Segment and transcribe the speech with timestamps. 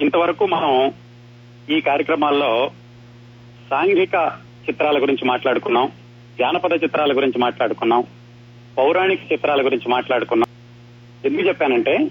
[0.00, 0.92] ఇంతవరకు మనం
[1.70, 2.70] ఈ కార్యక్రమాల్లో
[3.70, 4.14] సాంఘిక
[4.68, 5.92] చిత్రాల గురించి మాట్లాడుకున్నాం
[6.38, 8.04] జానపద చిత్రాల గురించి మాట్లాడుకున్నాం
[8.78, 10.48] పౌరాణిక చిత్రాల గురించి మాట్లాడుకున్నాం.
[11.24, 12.10] ఎందుకు చెప్పానంటే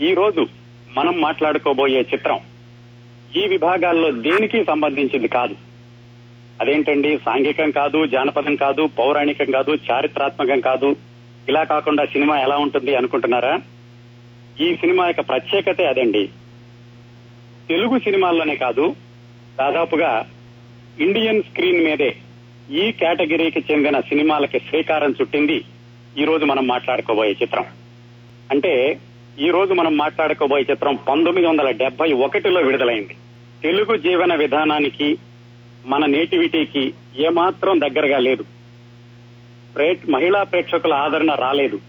[0.00, 0.46] ఈ రోజు
[0.96, 2.40] మనం మాట్లాడుకోబోయే చిత్రం
[3.36, 5.54] ఈ విభాగాల్లో దేనికి సంబంధించింది కాదు.
[6.60, 10.96] అదేంటండి సాంఘికం కాదు జానపదం కాదు పౌరాణికం కాదు చారిత్రాత్మకం కాదు.
[11.48, 13.60] ఇలా కాకుండా సినిమా ఎలా ఉంటుంది అనుకుంటున్నారా?
[14.60, 16.28] ఈ సినిమా యొక్క ప్రత్యేకతే అదండి.
[17.68, 18.96] తెలుగు సినిమాల్లోనే కాదు
[19.58, 20.26] దాదాపుగా
[21.00, 22.16] ఇండియన్ స్క్రీన్ మీదే
[22.70, 25.64] ఈ కేటగిరీకి చెందిన సినిమాలకి శ్రీకారం చుట్టింది
[26.18, 27.64] ఈ రోజు మనం మాట్లాడుకోబోయే చిత్రం.
[28.50, 28.98] అంటే
[29.40, 33.16] ఈ రోజు మనం మాట్లాడుకోబోయే చిత్రం పంతొమ్మిది వందల డెబ్బై ఒకటిలో విడుదలైంది.
[33.62, 35.18] తెలుగు జీవన విధానానికి
[35.86, 38.44] మన నేటివిటీకి ఏమాత్రం దగ్గరగా లేదు.
[40.08, 41.80] మహిళా ప్రేక్షకుల ఆదరణ రాలేదు.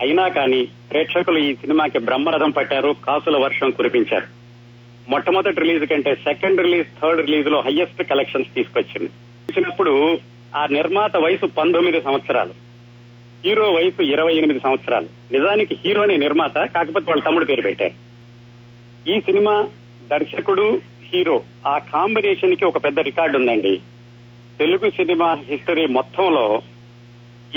[0.00, 4.37] అయినా కానీ ప్రేక్షకులు ఈ సినిమాకి బ్రహ్మరథం పట్టారు కాసుల వర్షం కురిపించారు.
[5.08, 9.10] మొట్టమొదటి రిలీజ్ కంటే సెకండ్ రిలీజ్ థర్డ్ రిలీజ్లో హైయెస్ట్ కలెక్షన్స్ తీసుకొచ్చింది.
[9.50, 10.18] వచ్చినప్పుడు
[10.56, 12.50] ఆ నిర్మాత వయసు పంతొమ్మిది సంవత్సరాలు.
[13.44, 15.06] హీరో వయసు ఇరవై ఎనిమిది సంవత్సరాలు.
[15.32, 18.08] నిజానికి హీరోనే నిర్మాత కాకపోతే వాళ్ళ తమ్ముడు పేరు పెట్టారు.
[19.10, 19.68] ఈ సినిమా
[20.10, 21.42] దర్శకుడు హీరో.
[21.66, 23.80] ఆ కాంబినేషన్కి ఒక పెద్ద రికార్డు ఉందండి.
[24.58, 26.62] తెలుగు సినిమా హిస్టరీ మొత్తంలో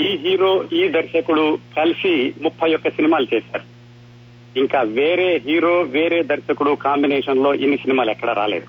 [0.00, 3.71] ఈ హీరో ఈ దర్శకుడు కలిసి ముప్పై ఒక్క సినిమాలు చేశారు.
[4.56, 8.66] ఇంకా వేరే హీరో వేరే దర్శకుడు కాంబినేషన్లో ఇన్ని సినిమాలు ఎక్కడ రాలేదు.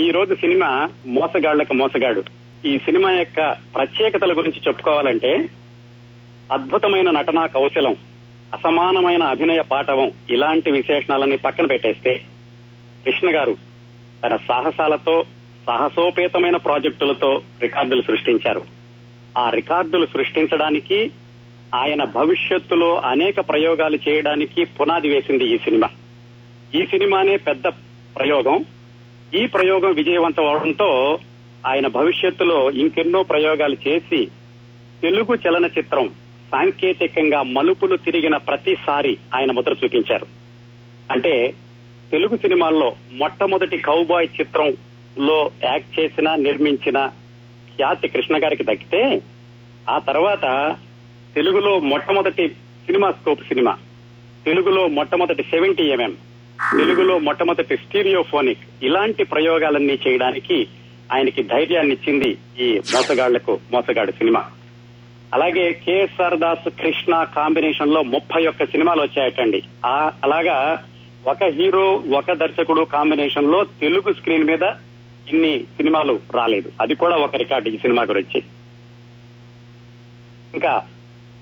[0.00, 2.24] ఈ రోజు సినిమా మోసగాళ్ళకు మోసగాడు.
[2.64, 5.48] ఈ సినిమా యొక్క ప్రత్యేకతల గురించి చెప్పుకోవాలంటే
[6.52, 7.96] అద్భుతమైన నటనా కౌశలం
[8.54, 12.22] అసమానమైన అభినయ పాఠవం ఇలాంటి విశేషణాలన్నీ పక్కన పెట్టేస్తే
[13.06, 13.56] కృష్ణ గారు
[14.24, 15.24] తన సాహసాలతో
[15.66, 18.62] సాహసోపేతమైన ప్రాజెక్టులతో రికార్డులు సృష్టించారు.
[19.38, 21.10] ఆ రికార్డులు సృష్టించడానికి
[21.74, 25.88] ఆయన భవిష్యత్తులో అనేక ప్రయోగాలు చేయడానికి పునాది వేసింది ఈ సినిమా.
[26.74, 27.66] ఈ సినిమానే పెద్ద
[28.16, 28.64] ప్రయోగం.
[29.34, 31.18] ఈ ప్రయోగం విజయవంతం అవడంతో
[31.66, 34.28] ఆయన భవిష్యత్తులో ఇంకెన్నో ప్రయోగాలు చేసి
[35.02, 36.08] తెలుగు చలనచిత్రం
[36.52, 40.26] సాంకేతికంగా మలుపులు తిరిగిన ప్రతిసారి ఆయన ముద్ర చూపించారు.
[41.10, 41.54] అంటే
[42.10, 47.06] తెలుగు సినిమాల్లో మొట్టమొదటి కౌబాయ్ చిత్రంలో యాక్ట్ చేసిన నిర్మించిన
[47.76, 49.22] ఖ్యాతి కృష్ణ గారికి దక్కితే
[49.90, 50.76] ఆ తర్వాత
[51.38, 52.48] తెలుగులో మొట్టమొదటి
[52.86, 53.76] సినిమా స్కోప్ సినిమా.
[54.46, 56.16] తెలుగులో మొట్టమొదటి సెవెంటీ ఎంఎం.
[56.78, 58.58] తెలుగులో మొట్టమొదటి స్టీరియోఫోనిక్.
[58.82, 60.66] ఇలాంటి ప్రయోగాలన్నీ చేయడానికి
[61.12, 64.44] ఆయనకి ధైర్యాన్ని ఇచ్చింది ఈ మోసగాళ్ళకు మోసగాడు సినిమా.
[65.34, 69.62] అలాగే కేఎస్ఆర్ దాస్ కృష్ణ కాంబినేషన్లో ముప్పై ఒక్క సినిమాలు వచ్చాయటండి.
[69.86, 70.84] అలాగా
[71.26, 74.62] ఒక హీరో ఒక దర్శకుడు కాంబినేషన్లో తెలుగు స్క్రీన్ మీద
[75.32, 76.72] ఇన్ని సినిమాలు రాలేదు.
[76.80, 78.42] అది కూడా ఒక రికార్డు ఈ సినిమా గురించి.
[80.54, 80.82] ఇంకా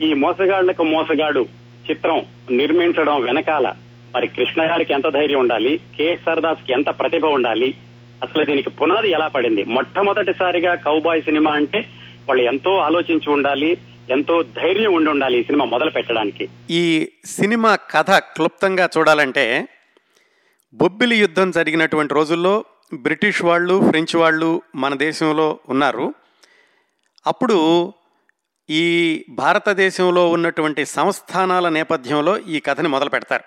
[0.03, 1.47] ఈ మోసగాళ్ళకు మోసగాడు
[1.91, 3.75] చిత్రం నిర్మించడం వెనకాల.
[4.15, 5.81] మరి కృష్ణ గారికి ఎంత ధైర్యం ఉండాలి?
[5.97, 7.75] కేఎస్ఆర్ దాస్కి ఎంత ప్రతిభ ఉండాలి?
[8.23, 9.65] అసలు దీనికి పునాది ఎలా పడింది?
[9.65, 11.79] మొట్టమొదటిసారిగా కౌబాయ్ సినిమా అంటే
[12.29, 13.79] వాళ్ళు ఎంతో ఆలోచించి ఉండాలి
[14.11, 16.49] ఎంతో ధైర్యం ఉండి ఉండాలి ఈ సినిమా మొదలు పెట్టడానికి.
[16.71, 19.69] ఈ సినిమా కథ క్లుప్తంగా చూడాలంటే
[20.75, 22.65] బొబ్బిలి యుద్ధం జరిగినటువంటి రోజుల్లో
[22.95, 26.15] బ్రిటిష్ వాళ్ళు ఫ్రెంచ్ వాళ్ళు మన దేశంలో ఉన్నారు.
[27.27, 27.93] అప్పుడు
[28.71, 33.45] ఈ భారతదేశంలో ఉన్నటువంటి సంస్థానాల నేపథ్యంలో ఈ కథని మొదలు పెడతారు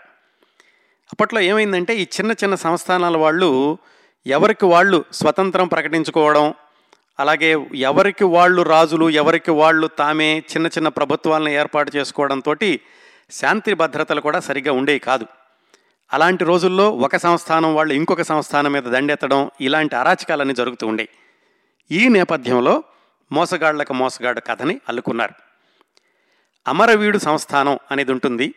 [1.12, 3.78] అప్పట్లో ఏమైందంటే ఈ చిన్న చిన్న సంస్థానాల వాళ్ళు
[4.26, 6.54] ఎవరికి వాళ్ళు స్వతంత్రం ప్రకటించుకోవడం
[7.20, 12.56] అలాగే ఎవరికి వాళ్ళు రాజులు ఎవరికి వాళ్ళు తామే చిన్న చిన్న ప్రభుత్వాలను ఏర్పాటు చేసుకోవడంతో
[13.32, 15.26] శాంతి భద్రతలు కూడా సరిగ్గా ఉండేవి కాదు.
[16.14, 21.10] అలాంటి రోజుల్లో ఒక సంస్థానం వాళ్ళు ఇంకొక సంస్థానం మీద దండెత్తడం ఇలాంటి అరాచకాలన్నీ జరుగుతూ ఉండేవి.
[21.92, 22.84] ఈ నేపథ్యంలో
[23.32, 25.34] మోసగాళ్ళకు మోసగాడు కథని అల్లుకున్నారు.
[26.68, 28.54] అమరవీడు సంస్థానం అనేది ఉంటుంది.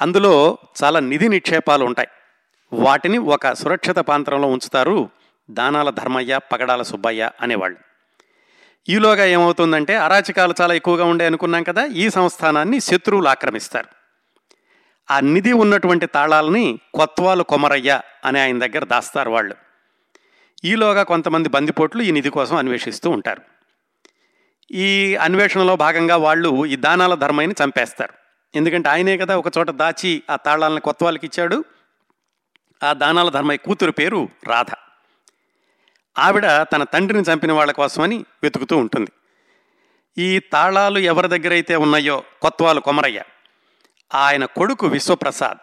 [0.00, 2.08] అందులో చాలా నిధి నిక్షేపాలు ఉంటాయి.
[2.72, 5.08] వాటిని ఒక సురక్షిత ప్రాంతంలో ఉంచుతారు
[5.50, 7.78] దానాల ధర్మయ్య పగడాల సుబ్బయ్య అనేవాళ్ళు.
[8.88, 13.88] ఈలోగా ఏమవుతుందంటే అరాచకాలు చాలా ఎక్కువగా ఉండే అనుకున్నాం కదా ఈ సంస్థానాన్ని శత్రువులు ఆక్రమిస్తారు.
[15.12, 19.54] ఆ నిధి ఉన్నటువంటి తాళాలని కొత్వాలు కొమరయ్య అనే ఆయన దగ్గర దాస్తారు వాళ్ళు.
[20.64, 23.53] ఈలోగా కొంతమంది బందిపోట్లు ఈ నిధి కోసం అన్వేషిస్తూ ఉంటారు.
[24.74, 28.12] ఈ అన్వేషణలో భాగంగా వాళ్ళు ఈ దానాల ధర్మయ్యని చంపేస్తారు.
[28.54, 31.64] ఎందుకంటే ఆయనే కదా ఒక చోట దాచి ఆ తాళాలను కొత్త వాళ్ళకి ఇచ్చాడు.
[32.84, 34.66] ఆ దానాల ధర్మయ్య కూతురు పేరు రాధ.
[36.18, 39.10] ఆవిడ తన తండ్రిని చంపిన వాళ్ళ కోసమని వెతుకుతూ ఉంటుంది.
[40.18, 43.22] ఈ తాళాలు ఎవరి దగ్గర అయితే ఉన్నాయో కొత్వాలు కొమరయ్య.
[44.14, 45.58] ఆయన కొడుకు విశ్వప్రసాద్.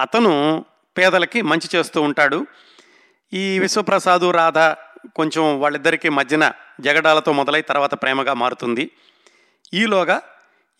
[0.00, 0.64] అతను
[0.98, 2.46] పేదలకి మంచి చేస్తూ ఉంటాడు.
[3.32, 4.58] ఈ విశ్వప్రసాదు రాధ
[5.16, 8.90] కొంచెం వాళ్ళిద్దరికీ మధ్యన జగడాలతో మొదలై తర్వాత ప్రేమగా మారుతుంది.
[9.74, 10.22] ఈలోగా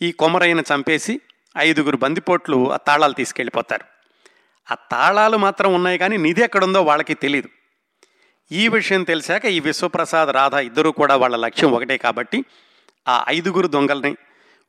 [0.02, 1.20] ఈ కొమరయ్యను చంపేసి
[1.58, 3.84] ఐదుగురు బందిపోట్లు ఆ తాళాలు తీసుకెళ్ళిపోతారు.
[4.72, 7.48] ఆ తాళాలు మాత్రం ఉన్నాయి కానీ నిధి ఎక్కడుందో వాళ్ళకి తెలియదు
[8.52, 12.44] ఈ విషయం తెలిసాక ఈ విశ్వప్రసాద్ రాధ ఇద్దరూ కూడా వాళ్ళ లక్ష్యం ఒకటే కాబట్టి
[13.08, 14.16] ఆ ఐదుగురు దొంగల్ని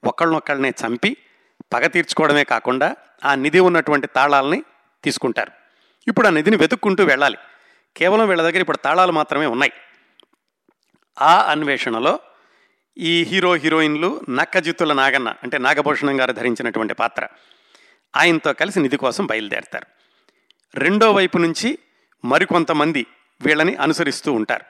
[0.04, 1.18] ఒకళ్ళనొక్కళ్ళనే చంపి
[1.74, 4.64] పగ తీర్చుకోవడమే కాకుండా ఆ నిధి ఉన్నటువంటి తాళాలని
[5.04, 5.52] తీసుకుంటారు.
[6.08, 7.38] ఇప్పుడు ఆ నిధిని వెతుక్కుంటూ వెళ్ళాలి.
[7.98, 9.72] కేవలం వీళ్ళ దగ్గర ఇప్పుడు తాళాలు మాత్రమే ఉన్నాయి.
[11.22, 12.20] ఆ అన్వేషణలో
[12.98, 17.28] ఈ హీరో హీరోయిన్లు నక్కజిత్తుల నాగన్న అంటే నాగభూషణం గారు ధరించినటువంటి పాత్ర
[18.16, 19.86] ఆయనతో కలిసి నిధి కోసం బయలుదేరతారు.
[20.76, 21.80] రెండో వైపు నుంచి
[22.26, 23.06] మరికొంతమంది
[23.42, 24.66] వీళ్ళని అనుసరిస్తూ ఉంటారు.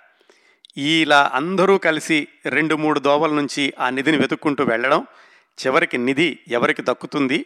[0.80, 5.08] ఇలా అందరూ కలిసి రెండు మూడు దోవల నుంచి ఆ నిధిని వెతుక్కుంటూ వెళ్ళడం
[5.66, 7.46] చివరికి నిధి ఎవరికి దక్కుతుంది?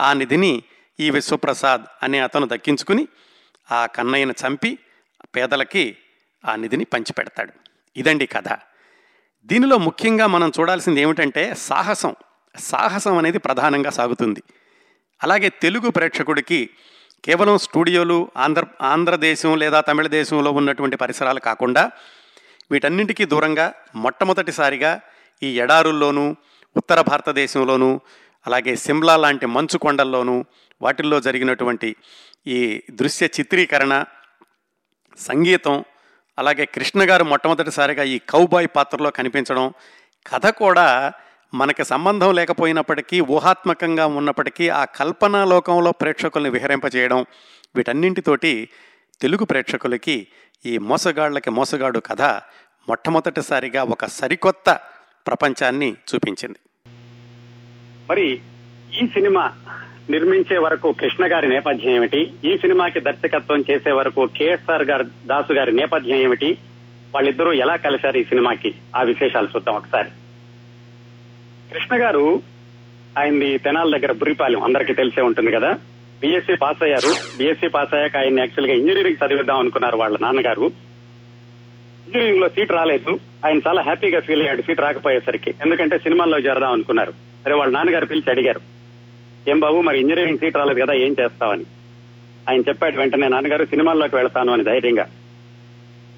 [0.00, 0.62] ఆ నిధిని
[1.00, 3.08] ఈ విశ్వప్రసాద్ అనే అతను దక్కించుకుని
[3.72, 4.78] ఆ కన్నయ్యను చంపి
[5.34, 5.96] పేదలకి
[6.44, 7.52] ఆ నిధిని పంచిపెడతాడు.
[7.96, 8.48] ఇదండి కథ.
[9.46, 12.14] దీనిలో ముఖ్యంగా మనం చూడాల్సింది ఏమిటంటే సాహసం.
[12.58, 14.42] సాహసం అనేది ప్రధానంగా సాగుతుంది.
[15.22, 16.70] అలాగే తెలుగు ప్రేక్షకుడికి
[17.24, 21.90] కేవలం స్టూడియోలు ఆంధ్ర ఆంధ్రదేశం లేదా తమిళ దేశంలో ఉన్నటువంటి పరిసరాలు కాకుండా
[22.70, 25.00] వీటన్నింటికీ దూరంగా మొట్టమొదటిసారిగా
[25.42, 26.36] ఈ ఎడారుల్లోనూ
[26.76, 28.00] ఉత్తర భారతదేశంలోనూ
[28.46, 30.44] అలాగే సిమ్లా లాంటి మంచు కొండల్లోనూ
[30.82, 31.96] వాటిల్లో జరిగినటువంటి
[32.46, 34.04] ఈ దృశ్య చిత్రీకరణ
[35.18, 35.84] సంగీతం
[36.38, 39.72] అలాగే కృష్ణ గారు మొట్టమొదటిసారిగా ఈ కౌబాయ్ పాత్రలో కనిపించడం
[40.26, 41.12] కథ కూడా
[41.54, 47.26] మనకి సంబంధం లేకపోయినప్పటికీ ఊహాత్మకంగా ఉన్నప్పటికీ ఆ కల్పనా లోకంలో ప్రేక్షకుల్ని విహరింపజేయడం
[47.76, 48.68] వీటన్నింటితోటి
[49.20, 50.26] తెలుగు ప్రేక్షకులకి
[50.66, 52.22] ఈ మోసగాళ్ళకి మోసగాడు కథ
[52.88, 54.80] మొట్టమొదటిసారిగా ఒక సరికొత్త
[55.26, 56.58] ప్రపంచాన్ని చూపించింది.
[58.10, 58.40] మరి
[59.02, 59.56] ఈ సినిమా
[60.10, 62.30] నిర్మించే వరకు కృష్ణ గారి నేపథ్యం ఏమిటి?
[62.44, 66.58] ఈ సినిమాకి దర్శకత్వం చేసే వరకు కేఎస్ఆర్ గారు దాసు గారి నేపథ్యం ఏమిటి?
[67.14, 68.74] వాళ్ళిద్దరూ ఎలా కలిశారు ఈ సినిమాకి?
[68.96, 70.08] ఆ విశేషాలు చూద్దాం ఒకసారి.
[71.74, 72.42] కృష్ణ గారు
[73.18, 75.72] ఆయనది తెనాల దగ్గర బురిపాలెం అందరికీ తెలిసే ఉంటుంది కదా?
[76.20, 77.38] బీఎస్సీ పాస్ అయ్యారు.
[77.38, 80.62] బీఎస్సీ పాస్ అయ్యాక ఆయన యాక్చువల్గా ఇంజనీరింగ్ చదివిద్దాం అనుకున్నారు వాళ్ళ నాన్నగారు.
[82.06, 83.20] ఇంజనీరింగ్లో సీట్ రాలేదు.
[83.46, 85.50] ఆయన చాలా హ్యాపీగా ఫీల్ అయ్యాడు సీట్ రాకపోయేసరికి.
[85.50, 87.12] ఎందుకంటే సినిమాల్లో చేరదాం అనుకున్నారు.
[87.44, 88.75] సరే వాళ్ళ నాన్నగారు పిలిచి అడిగారు.
[89.48, 91.64] ఏం బాబు మరి ఇంజనీరింగ్ సీట్ రాలేదు కదా ఏం చేస్తావని?
[92.48, 95.06] ఆయన చెప్పాడు వెంటనే నాన్నగారు సినిమాల్లోకి వెళ్తాను అని ధైర్యంగా.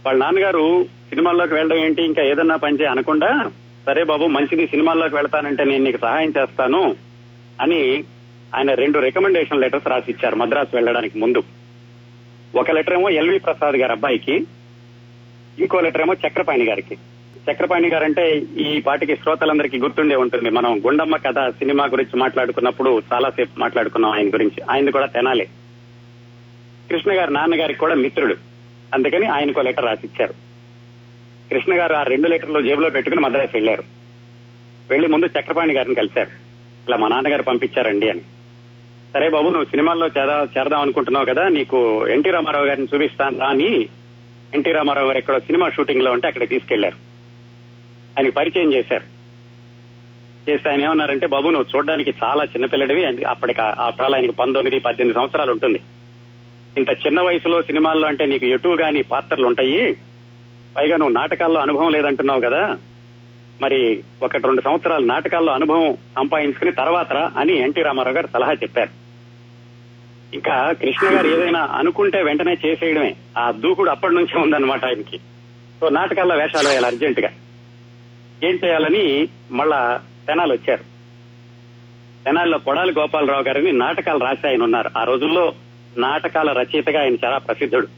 [0.07, 3.51] వాళ్ళ నాన్నగారు సినిమాల్లోకి వెళ్ళడం ఏంటి ఇంకా ఏదన్నా పని అనకుండా
[3.87, 6.97] సరే బాబు మంచిది సినిమాల్లోకి వెళ్తానంటే నేను నీకు సహాయం చేస్తాను
[7.61, 8.05] అని
[8.55, 11.43] ఆయన రెండు రికమెండేషన్ లెటర్స్ రాసి ఇచ్చారు మద్రాసు వెళ్ళడానికి ముందు.
[12.55, 14.47] ఒక లెటర్ ఏమో ఎల్వి ప్రసాద్ గారి అబ్బాయికి
[15.59, 16.97] ఇంకో లెటర్ ఏమో చక్రపాణి గారికి.
[17.53, 20.50] చక్రపాణి గారు అంటే ఈ పాటికి శ్రోతలందరికీ గుర్తుండే ఉంటుంది.
[20.50, 24.62] మనం గుండమ్మ కథ సినిమా గురించి మాట్లాడుకున్నప్పుడు చాలా సేపు మాట్లాడుకున్నాం ఆయన గురించి.
[24.71, 25.47] ఆయన కూడా తెనాలి.
[26.91, 28.37] కృష్ణ గారి నాన్నగారికి కూడా మిత్రుడు.
[28.95, 30.33] అందుకని ఆయనకు లెటర్ రాసిచ్చారు.
[31.50, 33.83] కృష్ణ గారు ఆ రెండు లెటర్లు జేబులో పెట్టుకుని మద్రాసు వెళ్ళారు
[34.91, 36.29] వెళ్ళి ముందు చక్రపాణి గారిని కలిశారు.
[36.89, 38.21] ఇలా మా నాన్నగారు పంపించారండి అని.
[39.15, 43.89] సరే బాబు నువ్వు సినిమాల్లో చేర చేరదాం అనుకుంటున్నావు కదా నీకు ఎన్టీ రామారావు గారిని చూపిస్తాను రాని
[44.55, 47.07] ఎన్టీ రామారావు గారు ఎక్కడో సినిమా షూటింగ్లో ఉంటే అక్కడ తీసుకెళ్ళారు.
[48.19, 49.19] ఆయనకి పరిచయం చేశారు.
[50.50, 55.81] చేస్తే ఆయన ఏమన్నారంటే బాబు నువ్వు చూడడానికి చాలా చిన్నపిల్లడివి అప్పటికి ఆఫ్టర్ ఆయనకి పంతొమ్మిది పద్దెనిమిది సంవత్సరాలు ఉంటుంది.
[56.76, 59.97] ఇంత చిన్న వయసులో సినిమాల్లో అంటే నీకు ఎటు గాని పాత్రలు ఉంటాయి.
[60.76, 62.79] పైగా నువ్వు నాటకాల్లో అనుభవం లేదంటున్నావు కదా.
[63.62, 68.91] మరి ఒకటి రెండు సంవత్సరాలు నాటకాల్లో అనుభవం సంపాదించుకుని తర్వాత అని ఎన్టీ రామారావు గారు సలహా చెప్పారు.
[70.35, 73.17] ఇంకా కృష్ణ గారు ఏదైనా అనుకుంటే వెంటనే చేసేయడమే.
[73.38, 75.19] ఆ దూకుడు అప్పటి నుంచే ఉందన్నమాట ఆయనకి.
[75.81, 77.31] సో నాటకాల్లో వేషాలు వేయాలి అర్జెంట్గా
[78.45, 80.81] ఏం చేయాలని మళ్ళా తెనాలు వచ్చారు.
[82.25, 84.91] తెనాలిలో కొడాలి గోపాలరావు గారిని నాటకాలు రాసి ఆయన ఉన్నారు.
[84.99, 85.53] ఆ రోజుల్లో
[85.99, 87.89] నాటకాల రచయితగా ఆయన చాలా ప్రసిద్ధుడు.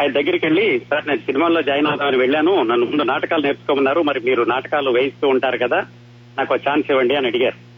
[0.00, 2.62] ఆయన దగ్గరికి వెళ్ళి సార్ నేను సినిమాల్లో జాయిన్ అవుదామని వెళ్ళాను.
[2.62, 4.00] నన్ను ముందు నాటకాలు నేర్చుకోమన్నారు.
[4.00, 5.86] మరి మీరు నాటకాలు వేయిస్తూ ఉంటారు కదా
[6.38, 7.70] నాకు ఛాన్స్ ఇవ్వండి అని అడిగారు.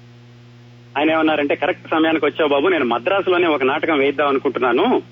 [0.98, 2.68] ఆయన ఏమన్నారంటే కరెక్ట్ సమయానికి వచ్చావు బాబు.
[2.68, 5.02] నేను మద్రాసులోనే ఒక నాటకం వేయిద్దాం అనుకుంటున్నాను.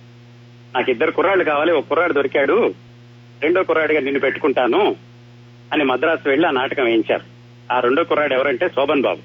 [0.74, 1.72] నాకు ఇద్దరు కుర్రాళ్ళు కావాలి.
[1.72, 2.74] ఒక కుర్రాడు దొరికాడు.
[3.42, 4.96] రెండో కుర్రాడిగా నిన్ను పెట్టుకుంటాను.
[5.72, 7.22] అని మద్రాసు వెళ్ళి ఆ నాటకం వేయించారు.
[7.72, 9.20] ఆ రెండో కుర్రాడు ఎవరంటే శోభన్ బాబు.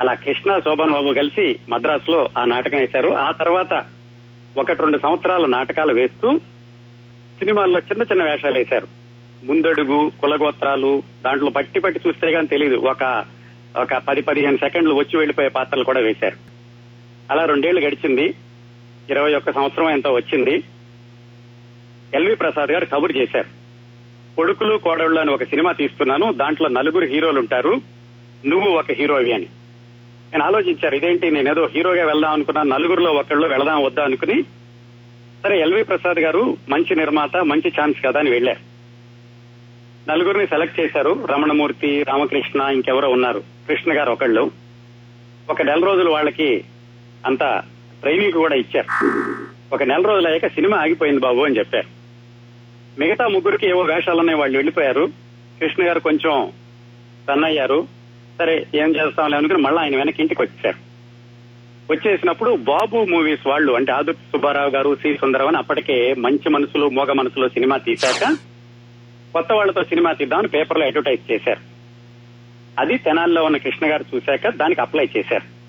[0.00, 3.08] అలా కృష్ణ శోభన్ బాబు కలిసి మద్రాసులో ఆ నాటకం వేశారు.
[3.08, 3.84] ఆ తర్వాత
[4.58, 6.38] ఒకటి రెండు సంవత్సరాలు నాటకాలు వేస్తూ
[7.38, 8.86] సినిమాల్లో చిన్న చిన్న వేషాలు వేశారు.
[9.44, 13.24] ముందడుగు కులగోత్రాలు దాంట్లో పట్టి పట్టి చూస్తే కానీ తెలియదు ఒక
[13.76, 16.36] ఒక పది పదిహేను సెకండ్లు వచ్చి వెళ్ళిపోయే పాత్రలు కూడా వేశారు.
[17.30, 18.34] అలా రెండేళ్ళు గడిచింది.
[19.10, 20.62] ఇరవై ఒక్క సంవత్సరం ఎంతో వచ్చింది.
[22.14, 23.61] ఎల్వి ప్రసాద్ గారు కబురు చేశారు.
[24.36, 26.32] కొడుకులు కోడళ్ళు అని ఒక సినిమా తీస్తున్నాను.
[26.32, 27.80] దాంట్లో నలుగురు హీరోలు ఉంటారు.
[28.46, 29.46] నువ్వు ఒక హీరోవి అని.
[30.32, 34.42] నేను ఆలోచించారు ఇదేంటి నేను ఏదో హీరోగా వెళ్దాం అనుకున్నా నలుగురిలో ఒకళ్ళు వెళదాం వద్దా అనుకుని.
[35.42, 38.72] సరే ఎల్వి ప్రసాద్ గారు మంచి నిర్మాత మంచి ఛాన్స్ కదా అని వెళ్ళారు.
[40.10, 41.26] నలుగురిని సెలెక్ట్ చేశారు.
[41.30, 43.42] రమణమూర్తి రామకృష్ణ ఇంకెవరో ఉన్నారు.
[43.68, 44.50] కృష్ణ గారు ఒకళ్ళు.
[45.50, 46.64] ఒక నెల రోజులు వాళ్ళకి
[47.26, 47.62] అంతా
[48.00, 49.06] ట్రైనింగ్ కూడా ఇచ్చారు.
[49.74, 52.01] ఒక నెల రోజులు అయ్యాక సినిమా ఆగిపోయింది బాబు అని చెప్పారు.
[52.98, 55.10] మిగతా ముగ్గురికి ఏవో వేషాలున్నాయి వాళ్ళు వెళ్ళిపోయారు.
[55.60, 56.52] కృష్ణ గారు కొంచెం
[57.28, 57.86] తన్నయ్యారు
[58.38, 60.92] సరే ఏం చేస్తాంలే అనుకుని మళ్ళీ ఆయన వెనక్కి ఇంటికి వచ్చారు
[61.92, 67.12] వచ్చేసినప్పుడు బాబు మూవీస్ వాళ్ళు అంటే ఆదుర్తి సుబ్బారావు గారు సి సుందరం అని అప్పటికే మంచి మనసులు మోగ
[67.12, 68.36] మనసులో సినిమా తీశాక
[69.32, 71.60] కొత్త వాళ్ళతో సినిమా తీద్దామని పేపర్లో అడ్వర్టైజ్ చేశారు.
[72.80, 75.62] అది తెనాల్లో ఉన్న కృష్ణ గారు చూశాక దానికి అప్లై చేశారు.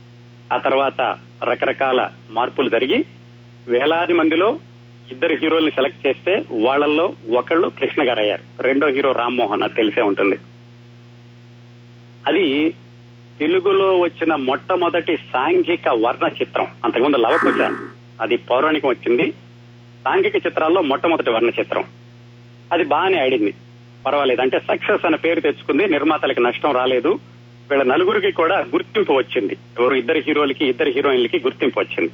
[0.53, 3.05] ఆ తర్వాత రకరకాల మార్పులు జరిగి
[3.67, 4.59] వేలాది మందిలో
[5.11, 10.37] ఇద్దరు హీరోల్ని సెలెక్ట్ చేస్తే వాళ్ళల్లో ఒకళ్ళు కృష్ణ గారు అయ్యారు రెండో హీరో రామ్మోహన్ అది తెలిసే ఉంటుంది.
[12.27, 12.73] అది
[13.39, 16.67] తెలుగులో వచ్చిన మొట్టమొదటి సాంఘిక వర్ణ చిత్రం.
[16.83, 17.75] అంతకుముందు లవకుశ
[18.21, 19.31] అది పౌరాణికం వచ్చింది.
[20.03, 21.83] సాంఘిక చిత్రాల్లో మొట్టమొదటి వర్ణ చిత్రం.
[22.73, 23.53] అది బాగానే ఆడింది.
[24.05, 24.41] పర్వాలేదు.
[24.41, 25.87] అంటే సక్సెస్ అనే పేరు తెచ్చుకుంది.
[25.87, 27.19] నిర్మాతలకి నష్టం రాలేదు.
[27.69, 29.57] వీళ్ళ నలుగురికి కూడా గుర్తింపు వచ్చింది.
[29.79, 32.11] ఎవరు ఇద్దరు హీరోలకి ఇద్దరు హీరోయిన్లకి గుర్తింపు వచ్చింది.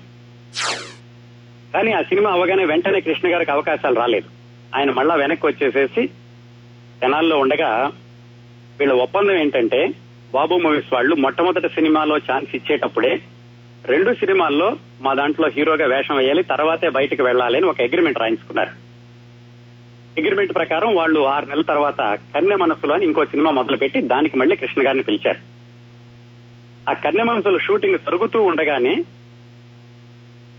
[1.73, 4.29] కానీ ఆ సినిమా అవగానే వెంటనే కృష్ణ గారికి అవకాశాలు రాలేదు.
[4.75, 6.07] ఆయన మళ్ళా వెనక్కి వచ్చేసేసి
[7.01, 7.91] జనాల్లో ఉండగా
[8.79, 9.93] వీళ్ళ ఒప్పందం ఏంటంటే
[10.33, 13.19] బాబు మూవీస్ వాళ్ళు మొట్టమొదటి సినిమాలో ఛాన్స్ ఇచ్చేటప్పుడే
[13.85, 18.69] రెండు సినిమాల్లో మా దాంట్లో హీరోగా వేషం వేయాలి తర్వాతే బయటకు వెళ్ళాలి అని ఒక అగ్రిమెంట్ రాయించుకున్నారు.
[20.21, 24.87] అగ్రిమెంట్ ప్రకారం వాళ్ళు ఆరు నెలల తర్వాత కన్నె మనసులో అని ఇంకో సినిమా మొదలుపెట్టి దానికి మళ్ళీ కృష్ణ
[24.87, 25.39] గారిని పిలిచారు.
[26.89, 29.03] ఆ కన్నె మనసులో షూటింగ్ జరుగుతూ ఉండగానే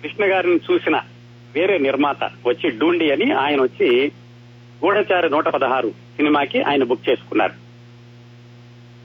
[0.03, 1.01] కృష్ణ గారిని చూసిన
[1.55, 4.13] వేరే నిర్మాత వచ్చి డూండి అని ఆయన వచ్చి
[4.85, 7.53] గూఢచారి నూట పదహారు సినిమాకి ఆయన బుక్ చేసుకున్నారు.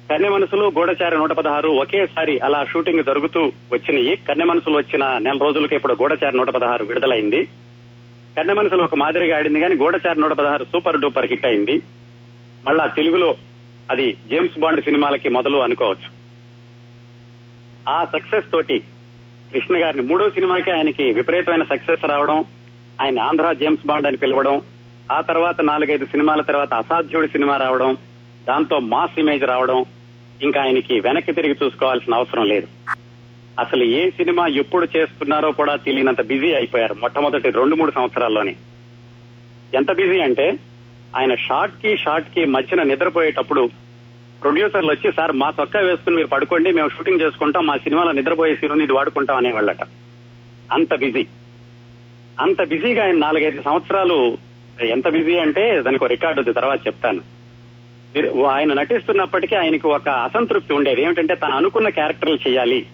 [0.10, 4.16] కన్నె మనసులు గూఢచారి నూట పదహారు ఒకేసారి అలా షూటింగ్ జరుగుతూ వచ్చినాయి.
[4.16, 7.44] కన్నె మనసులు వచ్చిన నెల రోజులకి ఇప్పుడు గూఢచారి నూట పదహారు విడుదలైంది.
[8.38, 11.82] కన్నె మనసులు ఒక మాదిరిగా ఆడింది కానీ గూఢచారి నూట పదహారు సూపర్ డూపర్ హిట్ అయింది.
[12.66, 13.36] మళ్ళా తెలుగులో
[13.92, 16.10] అది జేమ్స్ బాండ్ సినిమాలకి మొదలు అనుకోవచ్చు.
[17.90, 18.82] ఆ సక్సెస్ తోటి
[19.54, 22.46] కృష్ణ గారిని మూడో సినిమాకి ఆయనకి విపరీతమైన సక్సెస్ రావడం
[23.02, 24.62] ఆయన ఆంధ్ర జేమ్స్ బాండ్ అని పిలవడం
[25.12, 27.98] ఆ తర్వాత నాలుగైదు సినిమాల తర్వాత అసాధ్యుడి సినిమా రావడం
[28.48, 29.86] దాంతో మాస్ ఇమేజ్ రావడం
[30.42, 32.68] ఇంకా ఆయనకి వెనక్కి తిరిగి చూసుకోవాల్సిన అవసరం లేదు.
[33.60, 38.56] అసలు ఏ సినిమా ఎప్పుడు చేస్తున్నారో కూడా తెలియనంత బిజీ అయిపోయారు మొట్టమొదటి రెండు మూడు సంవత్సరాల్లోనే.
[39.74, 40.60] ఎంత బిజీ అంటే
[41.18, 43.70] ఆయన షార్ట్కి షార్ట్కి మధ్యన నిద్రపోయేటప్పుడు
[44.42, 48.84] ప్రొడ్యూసర్లు వచ్చి సార్ మా తొక్క వేసుకుని మీరు పడుకోండి మేము షూటింగ్ చేసుకుంటాం మా సినిమాలో నిద్రపోయే సీరుని
[48.84, 49.84] ఇది వాడుకుంటాం అనేవాళ్ళట.
[50.72, 51.28] అంత బిజీ.
[52.40, 54.38] అంత బిజీగా ఆయన నాలుగైదు సంవత్సరాలు
[54.82, 57.22] ఎంత బిజీ అంటే దానికి ఒక రికార్డు ఉంది తర్వాత చెప్తాను.
[58.46, 61.02] ఆయన నటిస్తున్నప్పటికీ ఆయనకు ఒక అసంతృప్తి ఉండేది.
[61.02, 62.88] ఏమిటంటే తను అనుకున్న క్యారెక్టర్లు చేయాలి.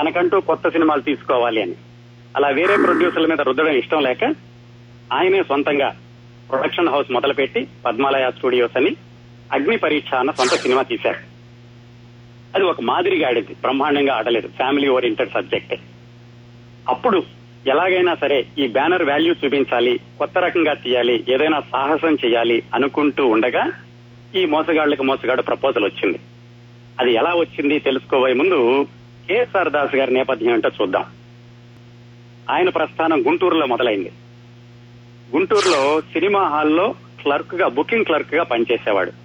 [0.00, 1.74] తనకంటూ కొత్త సినిమాలు తీసుకోవాలి అని.
[2.36, 4.24] అలా వేరే ప్రొడ్యూసర్ల మీద రుద్దడం ఇష్టం లేక
[5.12, 5.96] ఆయనే సొంతంగా
[6.50, 8.96] ప్రొడక్షన్ హౌస్ మొదలుపెట్టి పద్మాలయ స్టూడియోస్ అని
[9.52, 11.18] అగ్ని పరీక్ష అన్న సొంత సినిమా తీశారు.
[12.54, 13.52] అది ఒక మాదిరిగా ఆడింది.
[13.52, 14.48] బ్రహ్మాండంగా ఆడలేదు.
[14.48, 15.78] ఫ్యామిలీ ఓరియంటెడ్ సబ్జెక్టే
[16.88, 17.22] అప్పుడు
[17.66, 23.72] ఎలాగైనా సరే ఈ బ్యానర్ వాల్యూ చూపించాలి కొత్త రకంగా తీయాలి ఏదైనా సాహసం చేయాలి అనుకుంటూ ఉండగా
[24.34, 26.20] ఈ మోసగాళ్ళకు మోసగాడు ప్రపోజల్ వచ్చింది.
[27.00, 28.86] అది ఎలా వచ్చింది తెలుసుకోబోయే ముందు
[29.28, 31.04] కేఎస్ఆర్ దాస్ గారి నేపథ్యం ఏంటో చూద్దాం.
[32.50, 34.12] ఆయన ప్రస్థానం గుంటూరులో మొదలైంది.
[35.34, 39.21] గుంటూరులో సినిమా హాల్లో క్లర్క్గా బుకింగ్ క్లర్క్గా పనిచేసేవాడు.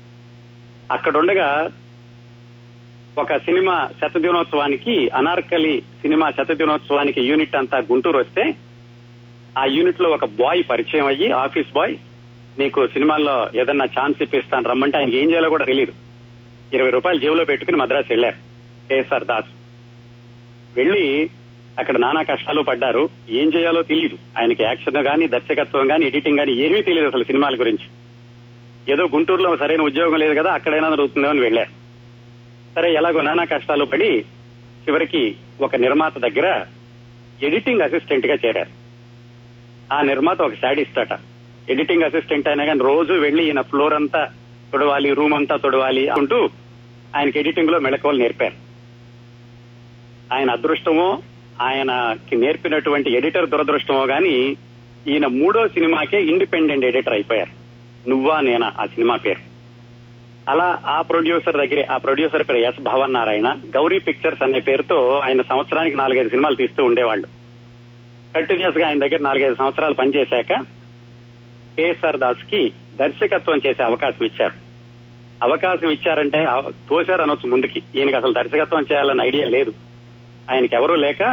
[0.92, 1.70] అక్కడుండగా
[3.18, 8.56] ఒక సినిమా శతదినోత్సవానికి అనార్కలి సినిమా శతదినోత్సవానికి యూనిట్ అంతా గుంటూరు వస్తే
[9.58, 11.98] ఆ యూనిట్లో ఒక బాయ్ పరిచయం అయ్యి ఆఫీస్ బాయ్
[12.60, 15.94] నీకు సినిమాల్లో ఏదన్నా ఛాన్స్ ఇప్పిస్తాను రమ్మంటే ఆయన ఏం చేయాలో కూడా తెలియదు
[16.74, 18.36] ఇరవై రూపాయలు జేబులో పెట్టుకుని మద్రాసు వెళ్ళారు
[18.88, 19.52] కేఎస్ఆర్ దాస్.
[20.76, 21.30] వెళ్ళి
[21.80, 26.82] అక్కడ నానా కష్టాలు పడ్డారు ఏం చేయాలో తెలియదు ఆయనకి యాక్షన్ గాని దర్శకత్వం గాని ఎడిటింగ్ గాని ఏమీ
[26.82, 27.88] తెలియదు అసలు సినిమాల గురించి.
[28.90, 31.70] ఏదో గుంటూరులో సరైన ఉద్యోగం లేదు కదా అక్కడైనా దొరుకుతుందో అని వెళ్ళారు
[32.76, 34.20] సరే ఎలాగో నానా కష్టాలు పడి
[34.88, 36.66] చివరికి ఒక నిర్మాత దగ్గర
[37.44, 38.70] ఎడిటింగ్ అసిస్టెంట్గా చేరారు.
[39.94, 41.20] ఆ నిర్మాత ఒక శాడిస్ట్ అట.
[41.70, 44.30] ఎడిటింగ్ అసిస్టెంట్ అయినా కానీ రోజు వెళ్ళి ఈయన ఫ్లోర్ అంతా
[44.72, 46.50] తొడవాలి రూమ్ అంతా తొడవాలి అంటూ
[47.16, 48.54] ఆయనకి ఎడిటింగ్లో మెళకువలు నేర్పారు.
[50.34, 51.22] ఆయన అదృష్టమో
[51.62, 54.58] ఆయనకి నేర్పినటువంటి ఎడిటర్ దురదృష్టమో గాని
[55.08, 57.57] ఈయన మూడో సినిమాకే ఇండిపెండెంట్ ఎడిటర్ అయిపోయారు.
[58.10, 58.74] నువ్వా నేనా?
[58.80, 59.48] ఆ సినిమా పేరు.
[60.52, 65.42] అలా ఆ ప్రొడ్యూసర్ దగ్గరే ఆ ప్రొడ్యూసర్ పేరు ఎస్ భవన్ నారాయణ గౌరీ పిక్చర్స్ అనే పేరుతో ఆయన
[65.42, 67.28] సంవత్సరానికి నాలుగైదు సినిమాలు తీస్తూ ఉండేవాళ్ళు.
[68.36, 70.54] కంటిన్యూస్గా ఆయన దగ్గర నాలుగైదు సంవత్సరాలు పనిచేశాక
[71.78, 74.54] కేఎస్ఆర్ దాస్కి దర్శకత్వం చేసే అవకాశం ఇచ్చారు.
[75.44, 76.46] అవకాశం ఇచ్చారంటే
[76.90, 77.84] తోశారు అనొచ్చు ముందుకి.
[77.96, 79.74] ఈయనకి అసలు దర్శకత్వం చేయాలన్న ఐడియా లేదు.
[80.52, 81.24] ఆయనకి ఎవరూ లేక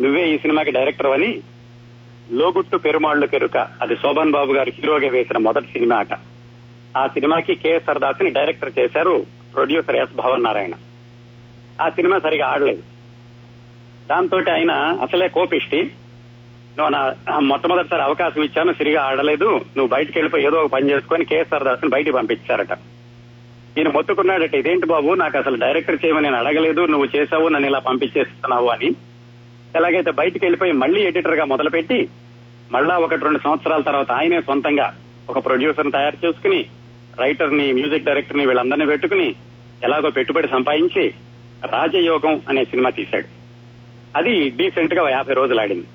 [0.00, 1.40] నువ్వే ఈ సినిమాకి డైరెక్టర్ అని
[2.32, 6.12] లోగుట్టు పెరుమాళ్ళు పెరుక అది శోభన్ బాబు గారు హీరోగా వేసిన మొదటి సినిమా అట.
[6.96, 10.72] ఆ సినిమాకి కేఎస్ఆర్ దాస్ని డైరెక్టర్ చేశారు ప్రొడ్యూసర్ ఎస్ భవన్ నారాయణ
[11.80, 12.82] ఆ సినిమా సరిగా ఆడలేదు.
[14.10, 14.72] దాంతో ఆయన
[15.02, 15.82] అసలే కోపిష్టి.
[16.78, 19.44] నువ్వు నా మొట్టమొదటిసారి అవకాశం ఇచ్చాను సరిగా ఆడలేదు.
[19.44, 22.72] నువ్వు బయటకు వెళ్ళిపోయి ఏదో ఒక పని చేసుకొని కేఎస్ఆర్ దాస్ని బయటికి పంపించారట.
[23.76, 25.14] నేను మొత్తుకున్నాడట ఇదేంటి బాబు?
[25.14, 26.80] నాకు అసలు డైరెక్టర్ చేయమని నేను అడగలేదు.
[26.86, 28.90] నువ్వు చేసావు నన్ను ఇలా పంపించేస్తున్నావు అని.
[29.76, 31.98] ఎలాగైతే బయటికి వెళ్ళిపోయి మళ్ళీ ఎడిటర్గా మొదలుపెట్టి
[32.72, 34.86] మళ్ళా ఒకటి రెండు సంవత్సరాల తర్వాత ఆయనే సొంతంగా
[35.28, 36.60] ఒక ప్రొడ్యూసర్ తయారు చేసుకుని
[37.18, 39.28] రైటర్ని మ్యూజిక్ డైరెక్టర్ని వీళ్ళందరినీ పెట్టుకుని
[39.84, 41.04] ఎలాగో పెట్టుబడి సంపాదించి
[41.66, 43.28] రాజయోగం అనే సినిమా తీశాడు.
[44.16, 45.86] అది డీసెంట్గా యాభై రోజులు ఆడింది.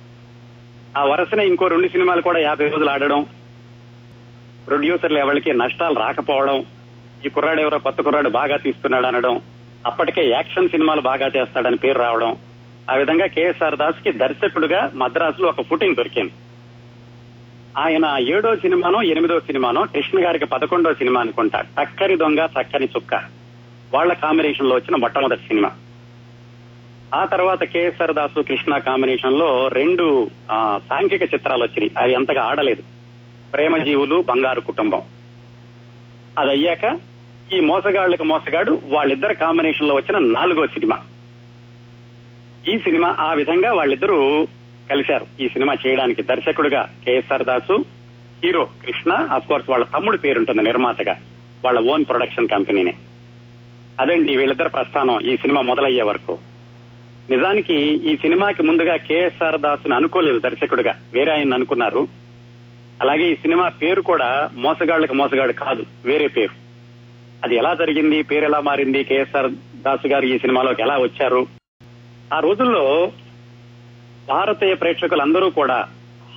[0.97, 3.25] ఆ వరుసనే ఇంకో రెండు సినిమాలు కూడా యాభై రోజులు ఆడడం
[4.67, 6.65] ప్రొడ్యూసర్లు ఎవరికి నష్టాలు రాకపోవడం
[7.25, 9.41] ఈ కుర్రాడు ఎవరో కొత్త కుర్రాడు బాగా తీస్తున్నాడు అనడం
[9.85, 12.31] అప్పటికే యాక్షన్ సినిమాలు బాగా చేస్తాడని పేరు రావడం
[12.91, 16.31] ఆ విధంగా కేఎస్ఆర్ దాస్కి దర్శకుడుగా మద్రాసులో ఒక ఫుటింగ్ దొరికింది.
[17.77, 23.13] ఆయన ఏడో సినిమానో ఎనిమిదో సినిమానో కృష్ణ గారికి పదకొండో సినిమా అనుకుంటా టక్కరి దొంగ చక్కని చుక్క.
[23.93, 25.71] వాళ్ళ కాంబినేషన్లో వచ్చిన మొట్టమొదటి సినిమా.
[27.15, 31.91] ఆ తర్వాత కేఎస్ఆర్ దాసు కృష్ణ కాంబినేషన్లో రెండు ఆ, సాంఘిక చిత్రాలు వచ్చినాయి.
[31.97, 32.83] అవి అంతగా ఆడలేదు.
[33.53, 35.01] ప్రేమ జీవులు బంగారు కుటుంబం.
[36.39, 36.99] అది అయ్యాక
[37.53, 40.99] ఈ మోసగాళ్ళకి మోసగాడు వాళ్ళిద్దరు కాంబినేషన్లో వచ్చిన నాలుగో సినిమా.
[42.67, 44.47] ఈ సినిమా ఆ విధంగా వాళ్ళిద్దరూ
[44.89, 45.25] కలిశారు.
[45.39, 47.85] ఈ సినిమా చేయడానికి దర్శకుడుగా KSR Das
[48.43, 51.15] hero Krishna of course వాళ్ళ తమ్ముడు పేరుంటుంది నిర్మాతగా
[51.65, 52.93] వాళ్ళ ఓన్ ప్రొడక్షన్ కంపెనీనే.
[53.99, 56.37] అదండి వీళ్ళిద్దరు ప్రస్థానం ఈ సినిమా మొదలయ్యే వరకు.
[57.29, 57.73] నిజానికి
[58.11, 60.95] ఈ సినిమాకి ముందుగా కేఎస్ఆర్ దాసును అనుకోలేదు దర్శకుడుగా.
[61.13, 62.07] వేరే ఆయన అనుకున్నారు.
[63.01, 66.53] అలాగే ఈ సినిమా పేరు కూడా మోసగాళ్ళకి మోసగాడు కాదు వేరే పేరు.
[67.43, 71.47] అది ఎలా జరిగింది పేరు ఎలా మారింది కేఎస్ఆర్ దాసు గారు ఈ సినిమాలోకి ఎలా వచ్చారు?
[72.35, 73.11] ఆ రోజుల్లో
[74.29, 75.87] భారతీయ ప్రేక్షకులందరూ కూడా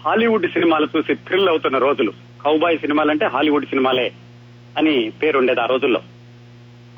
[0.05, 2.13] హాలీవుడ్ సినిమాలు చూసి థ్రిల్ అవుతున్న రోజులు.
[2.45, 4.13] కౌబాయ్ సినిమాలంటే హాలీవుడ్ సినిమాలే
[4.79, 6.01] అని పేరుండేది ఆ రోజుల్లో.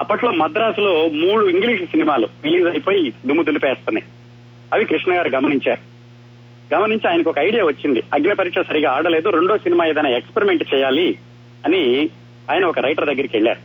[0.01, 4.07] అప్పట్లో మద్రాసులో మూడు ఇంగ్లీష్ సినిమాలు రిలీజ్ అయిపోయి దుమ్ము దులిపేస్తున్నాయి.
[4.73, 5.81] అవి కృష్ణ గారు గమనించారు.
[6.75, 8.01] గమనించి ఆయనకు ఒక ఐడియా వచ్చింది.
[8.15, 11.19] అగ్ని పరీక్ష సరిగా ఆడలేదు రెండో సినిమా ఏదైనా ఎక్స్పెరిమెంట్ చేయాలి
[11.65, 12.11] అని
[12.51, 13.61] ఆయన ఒక రైటర్ దగ్గరికి వెళ్ళారు.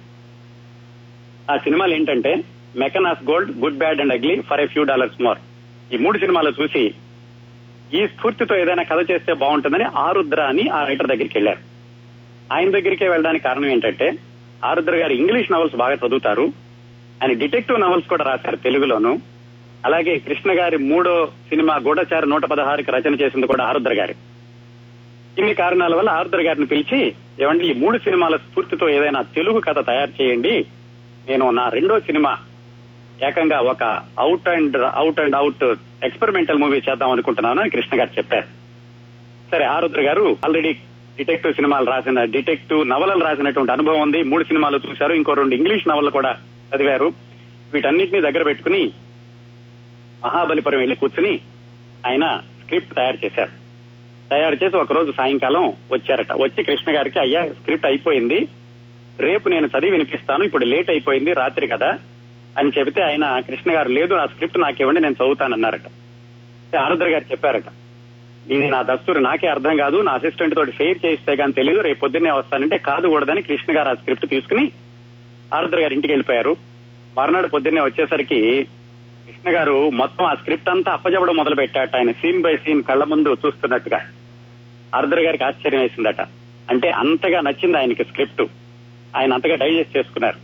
[1.51, 2.43] ఆ సినిమాలు ఏంటంటే
[2.77, 5.39] Mackenna's gold good bad and ugly for a few dollars more.
[5.93, 6.83] ఈ మూడు సినిమాలు చూసి
[7.93, 11.61] ఈ స్ఫూర్తితో ఏదైనా కథ చేస్తే బాగుంటుందని ఆరుద్ర అని ఆ రైటర్ దగ్గరికి వెళ్ళారు.
[12.53, 14.07] ఆయన దగ్గరికే వెళ్ళడానికి కారణం ఏంటంటే
[14.65, 16.45] ఆరుద్ర గారు ఇంగ్లీష్ నవల్స్ బాగా చదువుతారు.
[17.21, 19.19] ఆయన డిటెక్టివ్ నవల్స్ కూడా రాశారు తెలుగులోను.
[19.85, 24.15] అలాగే కృష్ణ గారి మూడో సినిమా గూఢచారి నూట పదహారుకి రచన చేసింది కూడా ఆరుద్ర గారి.
[25.37, 26.99] ఇన్ని కారణాల వల్ల ఆరుద్ర గారిని పిలిచి
[27.41, 30.65] ఏమండి ఈ మూడు సినిమాల స్ఫూర్తితో ఏదైనా తెలుగు కథ తయారు చేయండి.
[31.29, 32.37] నేను నా రెండో సినిమా
[33.27, 33.83] ఏకంగా ఒక
[34.19, 35.63] out and out and out
[36.03, 38.45] experimental movie చేద్దాం అనుకుంటున్నాను అని కృష్ణ గారు చెప్పారు.
[39.51, 40.73] సరే ఆరుద్ర గారు ఆల్రెడీ
[41.17, 44.23] డిటెక్టివ్ సినిమాలు రాసిన డిటెక్టివ్ నవలలు రాసినటువంటి అనుభవం ఉంది.
[44.23, 45.13] మూడు సినిమాలు చూశారు.
[45.13, 46.37] ఇంకో రెండు ఇంగ్లీష్ నవలు కూడా
[46.75, 47.13] చదివారు.
[47.73, 48.91] వీటన్నిటిని దగ్గర పెట్టుకుని
[50.25, 51.39] మహాబలిపురం వెళ్ళి కూర్చుని
[52.07, 53.49] ఆయన స్క్రిప్ట్ తయారు చేశారు.
[54.29, 56.31] తయారు చేసి ఒక రోజు సాయంకాలం వచ్చారట.
[56.31, 58.47] వచ్చి కృష్ణ గారికి అయ్యా స్క్రిప్ట్ అయిపోయింది.
[59.19, 60.43] రేపు నేను చదివి వినిపిస్తాను.
[60.43, 61.33] ఇప్పుడు లేట్ అయిపోయింది.
[61.33, 61.99] రాత్రి కదా.
[62.57, 65.81] అని చెబితే ఆయన కృష్ణ గారు లేదు ఆ స్క్రిప్ట్ నాకివ్వండి నేను చదువుతానన్నారట.
[66.79, 67.63] ఆరుద్ర గారు చెప్పారట
[68.51, 72.31] ఇది నా దస్తూరు నాకే అర్థం కాదు నా అసిస్టెంట్ తోటి షేర్ చేస్తే కానీ తెలియదు రేపు పొద్దున్నే
[72.31, 74.71] వస్తానంటే కాదు కూడదని కృష్ణ గారు ఆ స్క్రిప్ట్ తీసుకుని
[75.53, 76.55] ఆరుద్ర గారు ఇంటికి వెళ్ళిపోయారు.
[77.17, 78.63] మర్నాడు పొద్దున్నే వచ్చేసరికి
[79.27, 83.37] కృష్ణ గారు మొత్తం ఆ స్క్రిప్ట్ అంతా అప్పజెప్పడం మొదలు పెట్టాట ఆయన సీన్ బై సీన్ కళ్ళ ముందు
[83.45, 84.01] చూస్తున్నట్టుగా.
[84.95, 86.21] ఆరుద్ర గారికి ఆశ్చర్యం వేసిందట.
[86.69, 88.41] అంటే అంతగా నచ్చింది ఆయనకి స్క్రిప్ట్.
[89.17, 90.35] ఆయన అంతగా డైజెస్ట్ చేసుకున్నారు.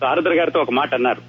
[0.00, 1.27] సో ఆరుద్ర గారితో ఒక మాట అన్నారు.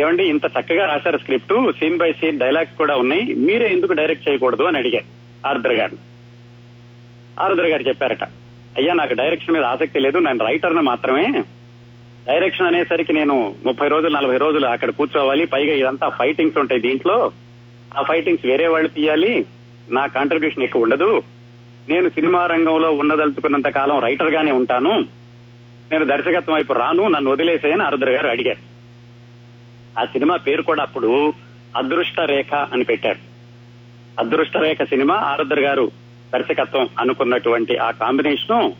[0.00, 3.34] ఏమండి ఇంత చక్కగా రాశారు script scene by scene dialogues కూడా ఉన్నాయి.
[3.34, 5.04] మీరే ఎందుకు డైరెక్ట్ చేయకూడదు అని అడిగారు
[5.48, 5.96] ఆరుద్ర గారు.
[7.40, 8.24] ఆరుద్ర గారు చెప్పారట
[8.78, 11.44] అయ్యా నాకు డైరెక్షన్ మీద ఆసక్తి లేదు నేను రైటర్ను మాత్రమే.
[12.26, 15.46] డైరెక్షన్ అనేసరికి నేను ముప్పై రోజులు నలభై రోజులు అక్కడ కూర్చోవాలి.
[15.46, 17.32] పైగా ఇదంతా ఫైటింగ్స్ ఉంటాయి దీంట్లో.
[17.98, 19.46] ఆ ఫైటింగ్స్ వేరే వాళ్ళు తీయాలి.
[19.90, 21.22] నా కాంట్రిబ్యూషన్ ఎక్కువ ఉండదు.
[21.88, 24.92] నేను సినిమా రంగంలో ఉన్నదలుచుకున్నంత కాలం రైటర్ గానే ఉంటాను.
[25.92, 28.71] నేను దర్శకత్వం వైపు రాను నన్ను వదిలేసేయని ఆరుద్ర గారు అడిగారు.
[29.98, 31.32] ఆ సినిమా పేరు కూడా అప్పుడు
[31.76, 33.18] అదృష్ట రేఖ అని పెట్టారు.
[34.20, 35.90] అదృష్ట రేఖ సినిమా ఆరుద్ర గారు
[36.34, 38.72] దర్శకత్వం అనుకున్నటువంటి ఆ కాంబినేషన్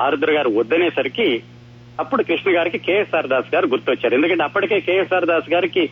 [0.00, 1.42] ఆరుద్ర గారు వద్దనేసరికి
[2.00, 4.14] అప్పుడు కృష్ణ గారికి కేఎస్ఆర్ దాస్ గారు గుర్తొచ్చారు.
[4.14, 5.90] ఎందుకంటే అప్పటికే కేఎస్ఆర్ దాస్ గారికి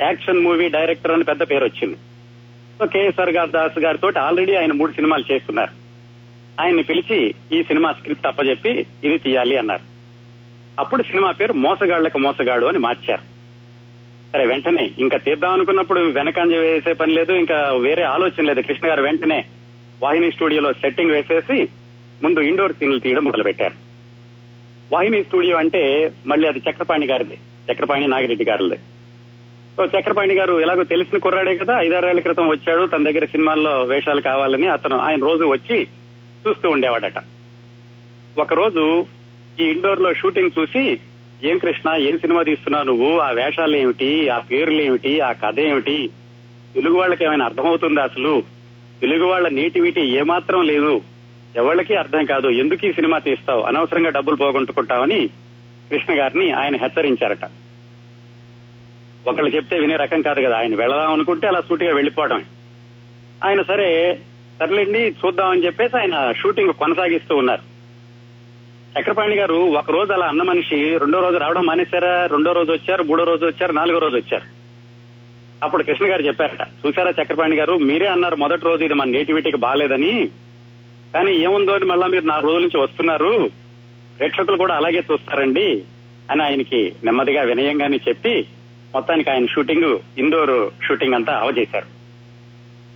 [0.00, 1.96] యాక్షన్ మూవీ డైరెక్టర్ అని పెద్ద పేరు వచ్చింది.
[2.78, 5.70] సో కేఎస్ఆర్ గారు దాస్ గారితో ఆల్రెడీ ఆయన మూడు సినిమాలు చేస్తున్నారు.
[6.62, 9.82] ఆయన్ని పిలిచి ఈ సినిమా స్క్రిప్ట్ అప్పజెప్పి ఇది తీయాలి అన్నారు.
[10.80, 13.33] అప్పుడు సినిమా పేరు మోసగాళ్ళకు మోసగాడు అని మార్చారు.
[14.34, 14.90] సరే వెంటనే.
[14.98, 18.60] ఇంకా తీద్దాం అనుకున్నప్పుడు వెనకంజ వేసే పని లేదు ఇంకా వేరే ఆలోచన లేదు.
[18.60, 19.44] కృష్ణ గారు వెంటనే
[20.02, 21.68] వాహిని స్టూడియోలో సెట్టింగ్ వేసేసి
[22.22, 23.74] ముందు ఇండోర్ సీన్లు తీయడం మొదలు పెట్టారు
[24.92, 27.38] వాహిని స్టూడియో అంటే మళ్ళీ అది చక్రపాణి గారిది
[27.72, 28.76] చక్రపాణి నాగిరెడ్డి గారిది.
[29.76, 34.66] సో చక్రపాణి గారు ఎలాగో తెలిసిన కుర్రాడే కదా ఐదారేళ్ళ క్రితం వచ్చాడు తన దగ్గర సినిమాల్లో వేషాలు కావాలని
[34.66, 35.86] అతను ఆయన రోజు వచ్చి
[36.48, 37.18] చూస్తూ ఉండేవాడట.
[38.38, 39.06] ఒకరోజు
[39.60, 40.98] ఈ ఇండోర్లో షూటింగ్ చూసి
[41.42, 43.18] ఏం కృష్ణ ఏం సినిమా తీస్తున్నావు నువ్వు?
[43.18, 44.28] ఆ వేషాలు ఏమిటి?
[44.28, 45.20] ఆ పేర్లు ఏమిటి?
[45.20, 46.10] ఆ కథ ఏమిటి?
[46.74, 48.42] తెలుగు వాళ్ళకి ఏమైనా అర్థమవుతుందా అసలు?
[49.00, 51.02] తెలుగు వాళ్ళ నేటివిటీ ఏమాత్రం లేదు.
[51.56, 52.48] ఎవరికి అర్థం కాదు.
[52.48, 53.62] ఎందుకు ఈ సినిమా తీస్తావు?
[53.62, 55.28] అనవసరంగా డబ్బులు పోగొట్టుకుంటావని
[55.90, 57.44] కృష్ణ గారిని ఆయన హెచ్చరించారట.
[59.26, 60.58] ఒకళ్ళు చెప్తే వినే రకం కాదు కదా.
[60.58, 62.44] ఆయన వెళదాం అనుకుంటే అలా సూటిగా వెళ్ళిపోవడం
[63.44, 64.18] ఆయన సరే
[64.60, 67.73] సర్లేండి చూద్దామని చెప్పేసి ఆయన షూటింగ్ కొనసాగిస్తూ ఉన్నారు.
[68.94, 73.24] చక్రపాణి గారు ఒక రోజు అలా అన్న మనిషి రెండో రోజు రావడం మానేశారా రెండో రోజు వచ్చారు మూడో
[73.24, 74.46] రోజు వచ్చారు నాలుగో రోజు వచ్చారు?
[75.62, 80.12] అప్పుడు కృష్ణ గారు చెప్పారట చూసారా చక్రపాణి గారు మీరే అన్నారు మొదటి రోజు ఇది మన నేటివిటీకి బాగాలేదని
[81.14, 83.32] కానీ ఏముందో అని మళ్ళా మీరు నాలుగు రోజుల నుంచి వస్తున్నారు.
[84.18, 85.68] ప్రేక్షకులు కూడా అలాగే చూస్తారండి
[86.30, 88.34] అని ఆయనకి నెమ్మదిగా వినయంగానే చెప్పి
[88.94, 90.54] మొత్తానికి ఆయన షూటింగ్ ఇండోర్
[90.86, 91.88] షూటింగ్ అంతా అవజేశారు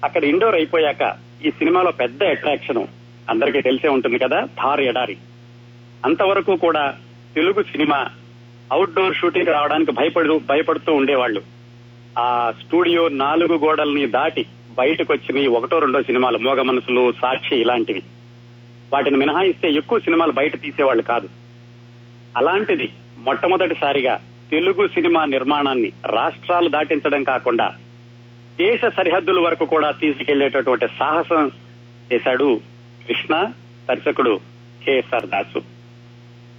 [0.04, 1.02] అక్కడ ఇండోర్ అయిపోయాక
[1.46, 2.82] ఈ సినిమాలో పెద్ద అట్రాక్షన్
[3.28, 5.16] అందరికీ తెలిసే ఉంటుంది కదా థార్ ఎడారి.
[6.04, 6.96] అంతవరకు కూడా
[7.34, 8.06] తెలుగు సినిమా
[8.72, 11.42] అవుట్డోర్ షూటింగ్ రావడానికి భయపడు భయపడుతూ ఉండేవాళ్ళు.
[12.18, 18.02] ఆ స్టూడియో నాలుగు గోడల్ని దాటి బయటకు వచ్చినవి ఒకటో రెండో సినిమాలు మోగ మనసులు సాక్షి ఇలాంటివి.
[18.92, 21.28] వాటిని మినహాయిస్తే ఎక్కువ సినిమాలు బయట తీసేవాళ్ళు కాదు.
[22.36, 27.74] అలాంటిది మొట్టమొదటిసారిగా తెలుగు సినిమా నిర్మాణాన్ని రాష్ట్రాలు దాటించడం కాకుండా
[28.58, 31.50] దేశ సరిహద్దుల వరకు కూడా తీసుకెళ్ళేటటువంటి సాహసం
[32.12, 32.60] చేశాడు
[33.08, 33.52] కృష్ణ
[33.88, 34.40] దర్శకుడు
[34.84, 35.77] కేఎస్ఆర్ దాసు.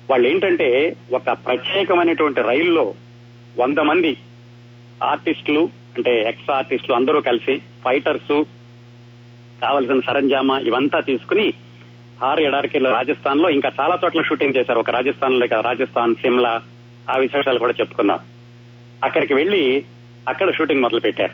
[0.10, 2.94] వాళ్ళు ఏంటంటే ఒక ప్రత్యేకమైనటువంటి రైల్లో
[3.58, 4.18] వంద మంది
[5.04, 8.44] ఆర్టిస్టులు అంటే ఎక్స్ ఆర్టిస్టులు అందరూ కలిసి ఫైటర్స్
[9.62, 11.54] కావలసిన సరంజామా ఇవంతా తీసుకుని
[12.24, 14.80] ఆరు ఎడారికి రాజస్థాన్లో ఇంకా చాలా చోట్ల షూటింగ్ చేశారు.
[14.80, 16.62] ఒక రాజస్థాన్ లేక ఇక రాజస్థాన్ సిమ్లా
[17.10, 18.20] ఆ విశేషాలు కూడా చెప్పుకున్నాం
[19.04, 19.84] అక్కడికి వెళ్ళి
[20.28, 21.34] అక్కడ షూటింగ్ మొదలు పెట్టారు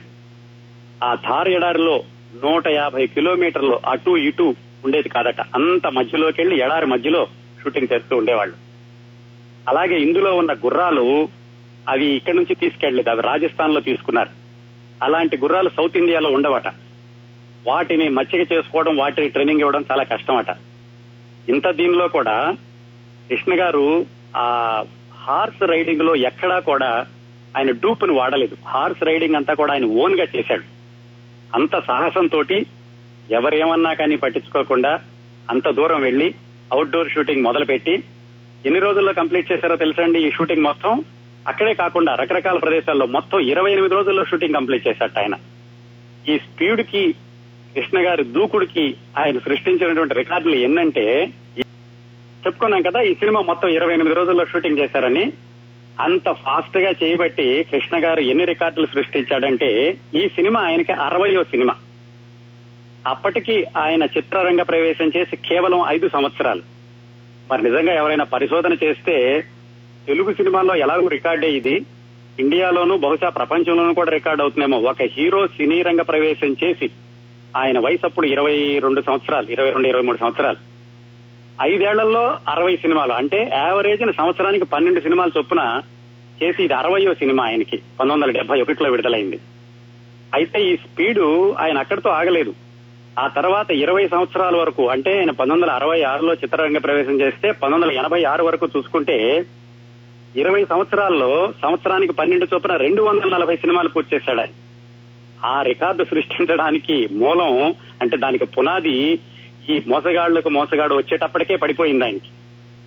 [1.03, 2.03] ఆ థార్ ఎడారిలో
[2.43, 5.41] నూట యాభై కిలోమీటర్లు అటు ఇటు ఉండేది కాదట.
[5.41, 7.27] అంత మధ్యలోకి వెళ్ళి ఎడారి మధ్యలో
[7.63, 8.64] షూటింగ్ చేస్తూ ఉండేవాళ్ళు.
[9.69, 11.29] అలాగే ఇందులో ఉన్న గుర్రాలు
[11.89, 14.29] అవి ఇక్కడి నుంచి తీసుకెళ్ళేదు అవి రాజస్థాన్లో తీసుకున్నారు.
[15.03, 16.67] అలాంటి గుర్రాలు సౌత్ ఇండియాలో ఉండవట.
[17.67, 20.45] వాటిని మచ్చిక చేసుకోవడం వాటిని ట్రైనింగ్ ఇవ్వడం చాలా కష్టం అట
[21.49, 22.57] ఇంత దీనిలో కూడా
[23.29, 24.47] కృష్ణ గారు ఆ
[25.13, 27.05] హార్స్ రైడింగ్లో ఎక్కడా కూడా
[27.57, 28.57] ఆయన డూప్ను వాడలేదు.
[28.65, 30.63] హార్స్ రైడింగ్ అంతా కూడా ఆయన ఓన్గా చేశాడు.
[31.55, 32.43] అంత సాహసంతో
[33.31, 34.99] ఎవరేమన్నా కానీ పట్టించుకోకుండా
[35.49, 36.35] అంత దూరం వెళ్ళి
[36.73, 38.03] అవుట్డోర్ షూటింగ్ మొదలుపెట్టి
[38.65, 41.03] ఎన్ని రోజుల్లో కంప్లీట్ చేశారో తెలుసండి ఈ షూటింగ్ మొత్తం?
[41.47, 45.35] అక్కడే కాకుండా రకరకాల ప్రదేశాల్లో మొత్తం ఇరవై ఎనిమిది రోజుల్లో షూటింగ్ కంప్లీట్ చేశాట ఆయన.
[46.29, 47.11] ఈ స్పీడ్కి
[47.75, 51.29] కృష్ణ గారి దూకుడికి ఆయన సృష్టించినటువంటి రికార్డులు ఎన్నంటే
[52.45, 55.33] చెప్పుకున్నాం కదా ఈ సినిమా మొత్తం ఇరవై ఎనిమిది రోజుల్లో షూటింగ్ చేశారని.
[55.99, 61.75] అంత ఫాస్ట్గా చేయబట్టి కృష్ణ గారు ఎన్ని రికార్డులు సృష్టించాడంటే ఈ సినిమా ఆయనకి అరవయో సినిమా.
[63.07, 66.74] అప్పటికి ఆయన చిత్రరంగ ప్రవేశం చేసి కేవలం ఐదు సంవత్సరాలు.
[67.51, 69.45] మరి నిజంగా ఎవరైనా పరిశోధన చేస్తే
[70.07, 71.85] తెలుగు సినిమాల్లో ఎలాగో రికార్డ్ అయ్యింది?
[72.39, 74.77] ఇండియాలోనూ బహుశా ప్రపంచంలోనూ కూడా రికార్డ్ అవుతుందేమో.
[74.77, 76.89] ఒక హీరో సినీ రంగ ప్రవేశం చేసి
[77.57, 80.57] ఆయన వయసు అప్పుడు ఇరవై రెండు సంవత్సరాలు ఇరవై రెండు ఇరవై మూడు సంవత్సరాలు.
[81.61, 83.13] ఐదేళ్ళలో అరవై సినిమాలు.
[83.13, 85.81] అంటే యావరేజ్ సంవత్సరానికి పన్నెండు సినిమాలు చొప్పున
[86.43, 87.77] చేసి ఇది అరవయో సినిమా ఆయనకి.
[87.77, 89.39] పంతొమ్మిది వందల డెబ్బై ఒకటిలో విడుదలైంది.
[90.33, 92.53] అయితే ఈ స్పీడు ఆయన అక్కడితో ఆగలేదు.
[93.19, 97.85] ఆ తర్వాత ఇరవై సంవత్సరాల వరకు అంటే ఆయన పంతొమ్మిది వందల అరవై ఆరులో చిత్రరంగ ప్రవేశం చేస్తే పంతొమ్మిది
[97.85, 99.45] వందల ఎనభై ఆరు వరకు చూసుకుంటే
[100.35, 104.49] ఇరవై సంవత్సరాల్లో సంవత్సరానికి పన్నెండు చొప్పున రెండు వందల నలభై సినిమాలు పూర్తి చేశాడు ఆయన.
[105.45, 109.19] ఆ రికార్డు సృష్టించడానికి మూలం అంటే దానికి పునాది
[109.69, 112.29] ఈ మోసగాళ్ళకు మోసగాడు వచ్చేటప్పటికే పడిపోయింది ఆయనకి.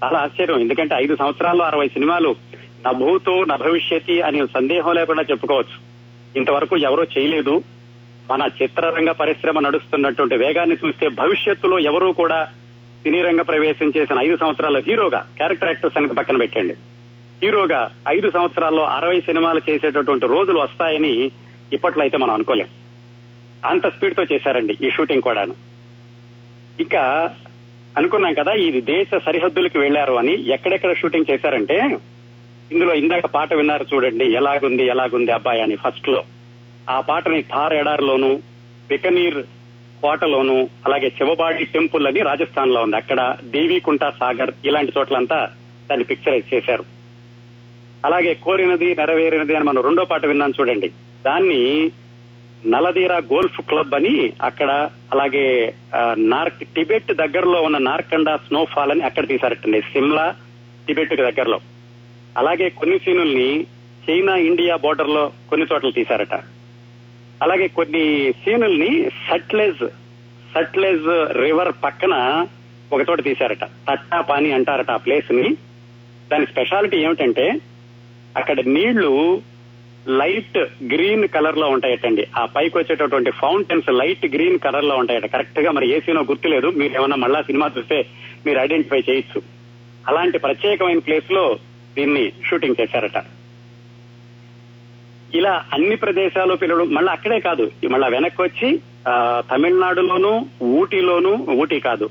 [0.05, 2.37] చాలా ఆశ్చర్యం ఎందుకంటే ఐదు సంవత్సరాల్లో అరవై సినిమాలు
[2.89, 5.89] నభూతో నభవిష్యతి అనే అని సందేహం లేకుండా చెప్పుకోవచ్చు.
[6.39, 7.63] ఇంతవరకు ఎవరో చేయలేదు.
[8.31, 12.45] మన చిత్రరంగ పరిశ్రమ నడుస్తున్నటువంటి వేగాన్ని చూస్తే భవిష్యత్తులో ఎవరూ కూడా
[13.03, 16.75] సినీ రంగ ప్రవేశం చేసిన ఐదు సంవత్సరాల హీరోగా క్యారెక్టర్ యాక్టర్స్ అని పక్కన పెట్టండి.
[17.43, 21.31] హీరోగా ఐదు సంవత్సరాల్లో అరవై సినిమాలు చేసేటటువంటి రోజులు వస్తాయని
[21.73, 22.69] ఇప్పట్లో అయితే మనం అనుకోలేం.
[23.65, 25.55] అంత స్పీడ్తో చేశారండి ఈ షూటింగ్ కూడాను.
[26.81, 27.35] ఇంకా
[27.97, 31.99] అనుకున్నాం కదా ఇది దేశ సరిహద్దులకు వెళ్ళారు అని ఎక్కడెక్కడ షూటింగ్ చేశారంటే
[32.73, 36.23] ఇందులో ఇందాక పాట విన్నారు చూడండి ఎలాగుంది ఎలాగుంది అబ్బాయి అని ఫస్ట్లో
[36.89, 38.43] ఆ పాటని థార్ ఎడార్లోను
[38.89, 39.43] బికనీర్
[40.03, 42.97] కోటలోను అలాగే శివబాడి టెంపుల్ అని రాజస్థాన్లో ఉంది.
[42.97, 45.51] అక్కడ దేవీకుంట సాగర్ ఇలాంటి చోట్లంతా
[45.91, 46.85] దాన్ని పిక్చరైజ్ చేశారు.
[48.05, 50.89] అలాగే కోరినది నెరవేరినది అని మనం రెండో పాట విన్నాం చూడండి.
[51.25, 51.63] దాన్ని
[52.67, 55.75] నలదీరా గోల్ఫ్ క్లబ్ అని అక్కడ అలాగే
[56.17, 59.81] నార్క్ టిబెట్ దగ్గరలో ఉన్న నార్కండా స్నోఫాల్ అని అక్కడ తీశారటండి.
[59.81, 60.35] సిమ్లా
[60.87, 61.61] టిబెట్ దగ్గరలో.
[62.37, 63.67] అలాగే కొన్ని సీనుల్ని
[64.11, 66.35] చైనా ఇండియా బోర్డర్లో కొన్ని చోట్ల తీశారట.
[67.43, 69.89] అలాగే కొన్ని సీనుల్ని సట్లెజ్
[70.55, 72.47] సట్లెజ్ రివర్ పక్కన
[72.93, 73.65] ఒక చోట తీశారట.
[73.65, 75.57] తట్టా పాని అంటారట ఆ ప్లేస్ని
[76.33, 77.61] దాని స్పెషాలిటీ ఏమిటంటే
[78.37, 79.43] అక్కడ నీళ్ళు
[80.09, 82.27] లైట్ గ్రీన్ కలర్లో ఉంటాయటండి.
[82.37, 85.27] ఆ పైకి వచ్చేటటువంటి ఫౌంటైన్స్ లైట్ గ్రీన్ కలర్లో ఉంటాయట.
[85.27, 86.67] కరెక్ట్గా మరి ఏ సీనో గుర్తులేదు.
[86.67, 88.07] మీరు ఏమన్నా మళ్ళా సినిమా చూస్తే
[88.47, 89.43] మీరు ఐడెంటిఫై చేయొచ్చు.
[90.09, 91.59] అలాంటి ప్రత్యేకమైన ప్లేస్లో
[91.97, 93.19] దీన్ని షూటింగ్ చేశారట.
[95.35, 97.71] ఇలా అన్ని ప్రదేశాలు పిల్లలు మళ్ళీ అక్కడే కాదు.
[97.91, 98.81] మళ్ళా వెనక్కి వచ్చి
[99.51, 102.11] తమిళనాడులోను ఊటీలోను ఊటీ కాదు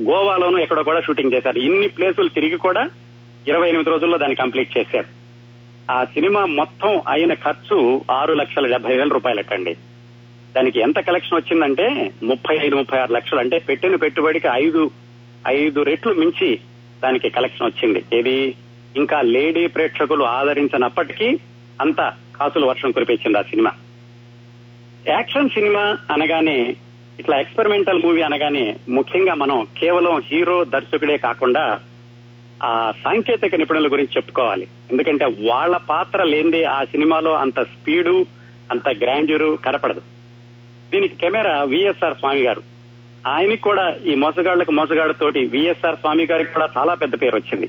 [0.00, 1.58] గోవాలోను ఎక్కడో కూడా షూటింగ్ చేశారు.
[1.58, 2.90] ఇన్ని ప్లేసులు తిరిగి కూడా
[3.48, 5.06] ఇరవై ఎనిమిది రోజుల్లో దాన్ని కంప్లీట్ చేశారు.
[5.92, 9.76] ఆ సినిమా మొత్తం అయిన ఖర్చు ఆరు లక్షల డెబ్బై వేల రూపాయలకండి
[10.56, 13.38] దానికి ఎంత కలెక్షన్ వచ్చిందంటే ముప్పై ఐదు ముప్పై ఆరు లక్షలు.
[13.38, 14.90] అంటే పెట్టిన పెట్టుబడికి ఐదు
[15.46, 16.60] ఐదు రెట్లు మించి
[17.02, 18.04] దానికి కలెక్షన్ వచ్చింది.
[18.18, 18.54] ఇది
[18.96, 21.38] ఇంకా లేడీ ప్రేక్షకులు ఆదరించినప్పటికీ
[21.80, 23.70] అంత కాసుల వర్షం కురిపించింది ఆ సినిమా.
[25.08, 26.76] యాక్షన్ సినిమా అనగానే
[27.20, 31.80] ఇట్లా ఎక్స్పెరిమెంటల్ మూవీ అనగానే ముఖ్యంగా మనం కేవలం హీరో దర్శకుడే కాకుండా
[32.64, 34.68] ఆ సాంకేతిక నిపుణుల గురించి చెప్పుకోవాలి.
[34.90, 38.26] ఎందుకంటే వాళ్ళ పాత్ర లేనిదే ఆ సినిమాలో అంత స్పీడు
[38.70, 40.02] అంత గ్రాండ్యూరు కనపడదు.
[40.92, 42.62] దీనికి కెమెరా విఎస్ఆర్ స్వామి గారు.
[43.26, 47.68] ఆయనకి కూడా ఈ మోసగాళ్ళకు మోసగాడుతోటి విఎస్ఆర్ స్వామి గారికి కూడా చాలా పెద్ద పేరు వచ్చింది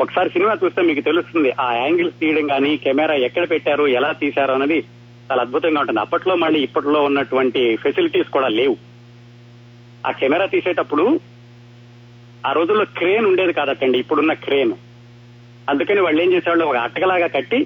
[0.00, 4.78] ఒకసారి సినిమా చూస్తే మీకు తెలుస్తుంది ఆ యాంగిల్స్ తీయడం కానీ కెమెరా ఎక్కడ పెట్టారు ఎలా తీశారు అనేది
[5.30, 6.00] చాలా అద్భుతంగా ఉంటుంది.
[6.00, 8.76] అప్పట్లో మళ్ళీ ఇప్పట్లో ఉన్నటువంటి ఫెసిలిటీస్ కూడా లేవు.
[10.06, 11.20] ఆ కెమెరా తీసేటప్పుడు
[12.46, 14.72] ఆ రోజుల్లో క్రేన్ ఉండేది కాదటండి ఇప్పుడున్న క్రేన్.
[15.68, 17.64] అందుకని వాళ్ళు ఏం చేసేవాళ్ళు ఒక అట్టగలాగా కట్టి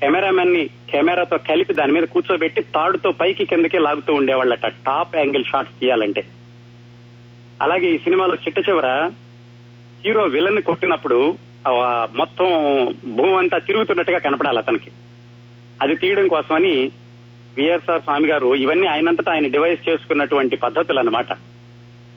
[0.00, 6.24] కెమెరామెన్ని కెమెరాతో కలిపి దాని మీద కూర్చోబెట్టి తాడుతో పైకి కిందకి లాగుతూ ఉండేవాళ్ళట టాప్ యాంగిల్ షాట్స్ తీయాలంటే.
[7.62, 9.10] అలాగే ఈ సినిమాలో చిట్ట చివర
[10.04, 11.47] హీరో విలన్ కొట్టినప్పుడు
[12.16, 12.46] మొత్తం
[13.16, 14.90] భూమి అంతా తిరుగుతున్నట్టుగా కనపడాలి అతనికి.
[15.82, 16.90] అది తీయడం కోసమని
[17.56, 21.26] విఎస్ఆర్ స్వామి గారు ఇవన్నీ ఆయనంతటా ఆయన డివైస్ చేసుకున్నటువంటి పద్ధతులు అన్నమాట.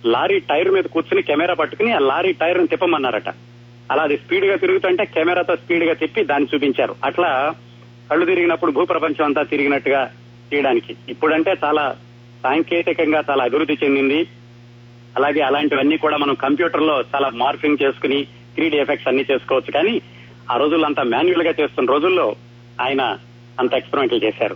[0.05, 3.29] లారీ టైర్ మీద కూర్చుని కెమెరా పట్టుకుని ఆ లారీ టైర్ని తిప్పమన్నారట.
[3.91, 6.95] అలా అది స్పీడ్గా తిరుగుతుంటే కెమెరాతో స్పీడ్గా తిప్పి దాన్ని చూపించారు.
[7.03, 7.55] అట్లా
[8.11, 10.11] కళ్ళు తిరిగినప్పుడు భూప్రపంచం అంతా తిరిగినట్టుగా
[10.51, 10.95] తీయడానికి.
[11.09, 11.95] ఇప్పుడంటే చాలా
[12.43, 14.27] సాంకేతికంగా చాలా అభివృద్ధి చెందింది.
[15.17, 19.71] అలాగే అలాంటివన్నీ కూడా మనం కంప్యూటర్లో చాలా మార్ఫింగ్ చేసుకుని త్రీ ఎఫెక్ట్స్ అన్ని చేసుకోవచ్చు.
[19.71, 20.01] కానీ
[20.51, 22.35] ఆ రోజుల్లో అంతా మాన్యువల్గా చేస్తున్న రోజుల్లో
[22.81, 23.17] ఆయన
[23.59, 24.55] అంత ఎక్స్పెరిమెంట్లు చేశారు.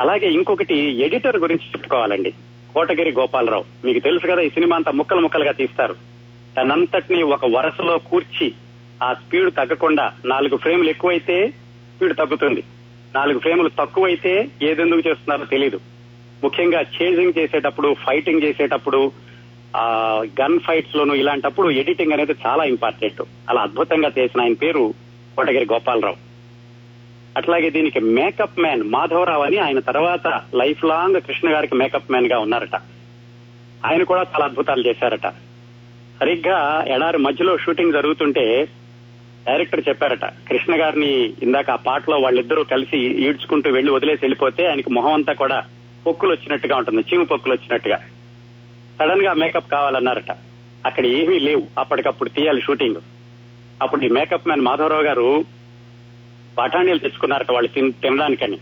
[0.00, 2.30] అలాగే ఇంకొకటి ఎడిటర్ గురించి చెప్పుకోవాలండి.
[2.74, 3.64] కోటగిరి గోపాలరావు.
[3.84, 5.96] మీకు తెలుసు కదా ఈ సినిమా అంతా ముక్కలు ముక్కలుగా తీస్తారు.
[6.56, 8.52] తనంతటిని ఒక వరుసలో కూర్చి
[9.02, 11.48] ఆ స్పీడ్ తగ్గకుండా నాలుగు ఫ్రేములు ఎక్కువైతే
[11.96, 12.62] స్పీడ్ తగ్గుతుంది.
[13.14, 15.80] నాలుగు ఫ్రేములు తక్కువైతే ఏదెందుకు చేస్తున్నారో తెలియదు
[16.44, 19.12] ముఖ్యంగా చేజింగ్ చేసేటప్పుడు ఫైటింగ్ చేసేటప్పుడు
[19.76, 24.94] ఆ గన్ ఫైట్స్ లోను ఇలాంటప్పుడు ఎడిటింగ్ అనేది చాలా ఇంపార్టెంట్ అలా అద్భుతంగా చేసిన ఆయన పేరు
[25.36, 26.16] కోటగిరి గోపాలరావు.
[27.36, 32.76] అట్లాగే దీనికి మేకప్ మ్యాన్ మాధవరావు అని ఆయన తర్వాత లైఫ్ లాంగ్ కృష్ణ గారికి మేకప్ మ్యాన్గా ఉన్నారట.
[33.86, 35.26] ఆయన కూడా చాలా అద్భుతాలు చేశారట.
[36.20, 38.68] సరిగ్గా ఎడారి మధ్యలో షూటింగ్ జరుగుతుంటే
[39.48, 45.12] డైరెక్టర్ చెప్పారట కృష్ణ గారిని ఇందాక ఆ పాటలో వాళ్ళిద్దరూ కలిసి ఈడ్చుకుంటూ వెళ్ళి వదిలేసి వెళ్ళిపోతే ఆయనకి మొహం
[45.12, 45.64] అంతా కూడా
[46.06, 48.00] పొక్కులు వచ్చినట్టుగా ఉంటుంది చీము పొక్కులు వచ్చినట్టుగా.
[48.98, 50.30] సడన్గా మేకప్ కావాలన్నారట.
[50.86, 51.62] అక్కడ ఏమీ లేవు.
[51.78, 52.96] అప్పటికప్పుడు తీయాలి షూటింగ్.
[53.82, 55.44] అప్పుడు ఈ మేకప్ మ్యాన్ మాధవరావు గారు
[56.58, 58.58] బఠానీలు తెచ్చుకున్నారట వాళ్ళు తిన్- తినడానికని.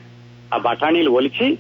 [0.55, 1.59] ఆ బఠానీలు ఒలిచి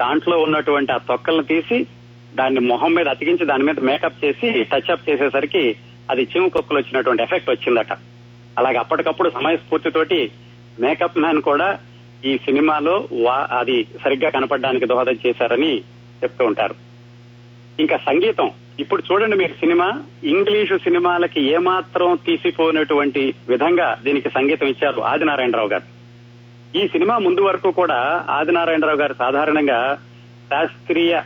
[0.00, 1.86] దాంట్లో ఉన్నటువంటి ఆ తొక్కలను తీసి
[2.34, 5.76] దాన్ని మొహం మీద అతికించి దాని మీద మేకప్ చేసి టచ్ అప్ చేసేసరికి
[6.10, 7.92] అది చిముకొక్కులు వచ్చినటువంటి ఎఫెక్ట్ వచ్చిందట.
[8.58, 10.30] అలాగే అప్పటికప్పుడు సమయస్ఫూర్తితోటి
[10.80, 11.78] మేకప్ మ్యాన్ కూడా
[12.24, 15.80] ఈ సినిమాలో వా- అది సరిగ్గా కనపడడానికి దోహదం చేశారని
[16.22, 16.87] చెప్తూ ఉంటారు.
[17.80, 18.50] ఇంకా సంగీతం.
[18.80, 25.86] ఇప్పుడు చూడండి మీరు సినిమా ఇంగ్లీషు సినిమాలకి ఏమాత్రం తీసిపోయినటువంటి విధంగా దీనికి సంగీతం ఇచ్చారు ఆదినారాయణరావు గారు.
[26.78, 29.98] ఈ సినిమా ముందు వరకు కూడా ఆదినారాయణరావు గారు సాధారణంగా
[30.50, 31.20] శాస్త్రీయ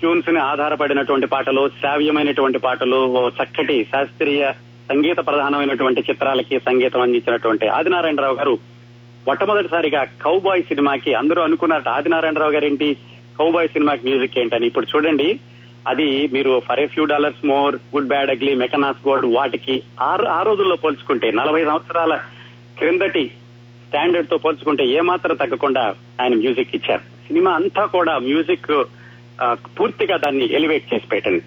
[0.00, 4.52] ట్యూన్స్ని ఆధారపడినటువంటి పాటలు శ్రావ్యమైనటువంటి పాటలు చక్కటి శాస్త్రీయ
[4.90, 8.58] సంగీత ప్రధానమైనటువంటి చిత్రాలకి సంగీతం అందించినటువంటి ఆదినారాయణరావు గారు
[9.26, 11.88] మొట్టమొదటిసారిగా కౌబాయ్ సినిమాకి అందరూ అనుకున్నారు.
[11.88, 12.96] ఆదినారాయణరావు గారు ఏంటి
[13.38, 14.66] కౌబాయ్ సినిమాకి మ్యూజిక్ ఏంటని.
[14.66, 15.40] ఇప్పుడు చూడండి
[15.88, 20.42] అది మీరు for a few dollars more good bad ugly Mackenna's gold వాటికి ఆ ఆ
[20.42, 22.16] రోజుల్లో పోల్చుకుంటే నలభై సంవత్సరాల
[22.78, 23.28] క్రిందటి
[23.88, 27.00] స్టాండర్డ్తో పోల్చుకుంటే ఏమాత్రం తగ్గకుండా ఆయన మ్యూజిక్ ఇచ్చారు.
[27.00, 28.84] సినిమా అంతా కూడా మ్యూజిక్
[29.80, 31.44] పూర్తిగా దాన్ని ఎలివేట్ చేసి పెట్టండి.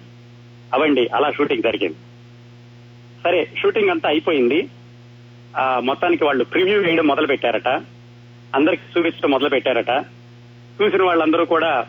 [0.74, 1.96] అవండి అలా షూటింగ్ జరిగింది.
[3.24, 4.68] సరే షూటింగ్ అంతా అయిపోయింది.
[5.56, 7.68] ఆ, మొత్తానికి వాళ్ళు ప్రివ్యూ వేయడం మొదలు పెట్టారట
[8.54, 9.90] అందరికి చూపించడం మొదలు పెట్టారట
[10.82, 11.86] చూసిన వాళ్ళందరూ కూడా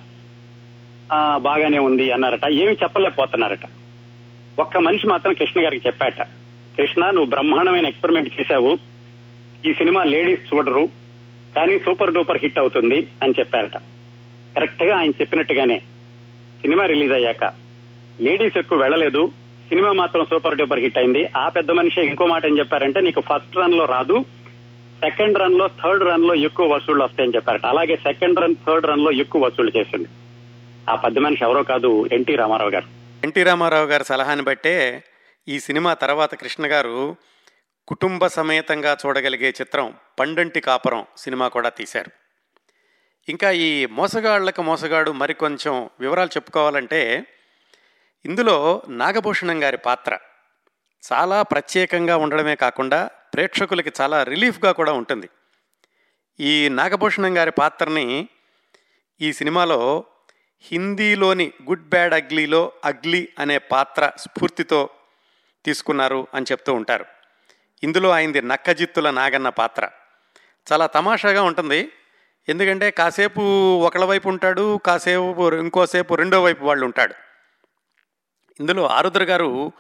[1.38, 2.46] బాగానే ఉంది అన్నారట.
[2.52, 3.60] ఏమి చెప్పలేకపోతున్నారట.
[4.60, 6.22] ఒక్క మనిషి మాత్రం కృష్ణ గారికి చెప్పాట.
[6.78, 8.78] కృష్ణ నువ్వు బ్రహ్మాండమైన ఎక్స్పెరిమెంట్ చేశావు.
[9.66, 10.90] ఈ సినిమా లేడీస్ చూడరు.
[11.56, 13.78] కానీ సూపర్ డూపర్ హిట్ అవుతుంది అని చెప్పారట.
[14.56, 15.80] కరెక్ట్గా ఆయన చెప్పినట్టుగానే
[16.62, 17.44] సినిమా రిలీజ్ అయ్యాక
[18.22, 19.32] లేడీస్ ఎక్కువ వెళ్ళలేదు.
[19.70, 21.30] సినిమా మాత్రం సూపర్ డూపర్ హిట్ అయింది.
[21.38, 24.26] ఆ పెద్ద మనిషి ఇంకో మాట ఏం చెప్పారంటే నీకు ఫస్ట్ రన్లో రాదు.
[25.04, 27.66] సెకండ్ రన్లో థర్డ్ రన్లో ఎక్కువ వసూళ్ళు వస్తాయని చెప్పారట.
[27.66, 30.08] అలాగే సెకండ్ రన్ థర్డ్ రన్లో ఎక్కువ వసూళ్ళు చేసింది.
[30.90, 32.88] ఆ పెద్ద మనిషి ఎవరో కాదు ఎన్టీ రామారావు గారు.
[33.24, 35.04] ఎన్టీ రామారావు గారి సలహాని బట్టే
[35.48, 37.16] ఈ సినిమా తర్వాత కృష్ణ గారు
[37.88, 42.12] కుటుంబ సమేతంగా చూడగలిగే చిత్రం పండంటి కాపురం సినిమా కూడా తీశారు.
[43.30, 47.28] ఇంకా ఈ మోసగాళ్ళకు మోసగాడు మరికొంచెం వివరాలు చెప్పుకోవాలంటే
[48.26, 50.18] ఇందులో నాగభూషణం గారి పాత్ర
[51.14, 55.30] చాలా ప్రత్యేకంగా ఉండడమే కాకుండా ప్రేక్షకులకి చాలా రిలీఫ్గా కూడా ఉంటుంది.
[56.40, 58.28] ఈ నాగభూషణం గారి పాత్రని
[59.22, 60.06] ఈ సినిమాలో
[60.62, 64.90] హిందీలోని గుడ్ బ్యాడ్ అగ్లీలో అగ్లీ అనే పాత్ర స్ఫూర్తితో
[65.66, 67.06] తీసుకున్నారు అని చెప్తూ ఉంటారు.
[67.84, 69.90] ఇందులో ఆయనది నక్కజిత్తుల నాగన్న పాత్ర.
[70.72, 71.92] చాలా తమాషాగా ఉంటుంది.
[72.50, 73.42] ఎందుకంటే కాసేపు
[73.80, 77.14] ఒకళ్ళ వైపు ఉంటాడు కాసేపు ఇంకోసేపు రెండో వైపు వాళ్ళు ఉంటాడు.
[78.60, 79.72] ఇందులో ఆరుద్ర గారు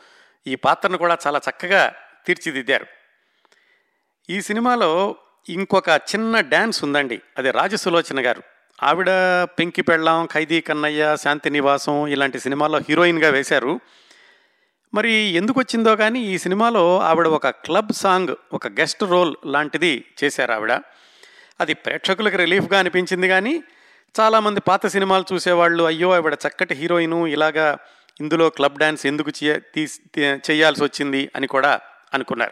[0.47, 2.85] ఈ పాత్రను కూడా చాలా చక్కగా తీర్చిదిద్దారు.
[4.29, 5.15] ఈ సినిమాలో
[5.49, 7.21] ఇంకొక చిన్న డ్యాన్స్ ఉందండి.
[7.37, 8.43] అది రాజసులోచన గారు.
[8.83, 9.07] ఆవిడ
[9.43, 13.79] పెంకి పెళ్ళాం ఖైదీ కన్నయ్య శాంతి నివాసం ఇలాంటి సినిమాల్లో హీరోయిన్గా వేశారు.
[14.93, 20.51] మరి ఎందుకు వచ్చిందో కానీ ఈ సినిమాలో ఆవిడ ఒక క్లబ్ సాంగ్ ఒక గెస్ట్ రోల్ లాంటిది చేశారు
[20.51, 20.71] ఆవిడ.
[21.59, 23.63] అది ప్రేక్షకులకు రిలీఫ్గా అనిపించింది కానీ
[24.19, 27.77] చాలామంది పాత సినిమాలు చూసేవాళ్ళు అయ్యో ఆవిడ చక్కటి హీరోయిను ఇలాగా
[28.21, 31.79] ఇందులో క్లబ్ డ్యాన్స్ ఎందుకు చేయ తీ- చేయాల్సి వచ్చింది అని కూడా
[32.13, 32.51] అనుకున్నారు.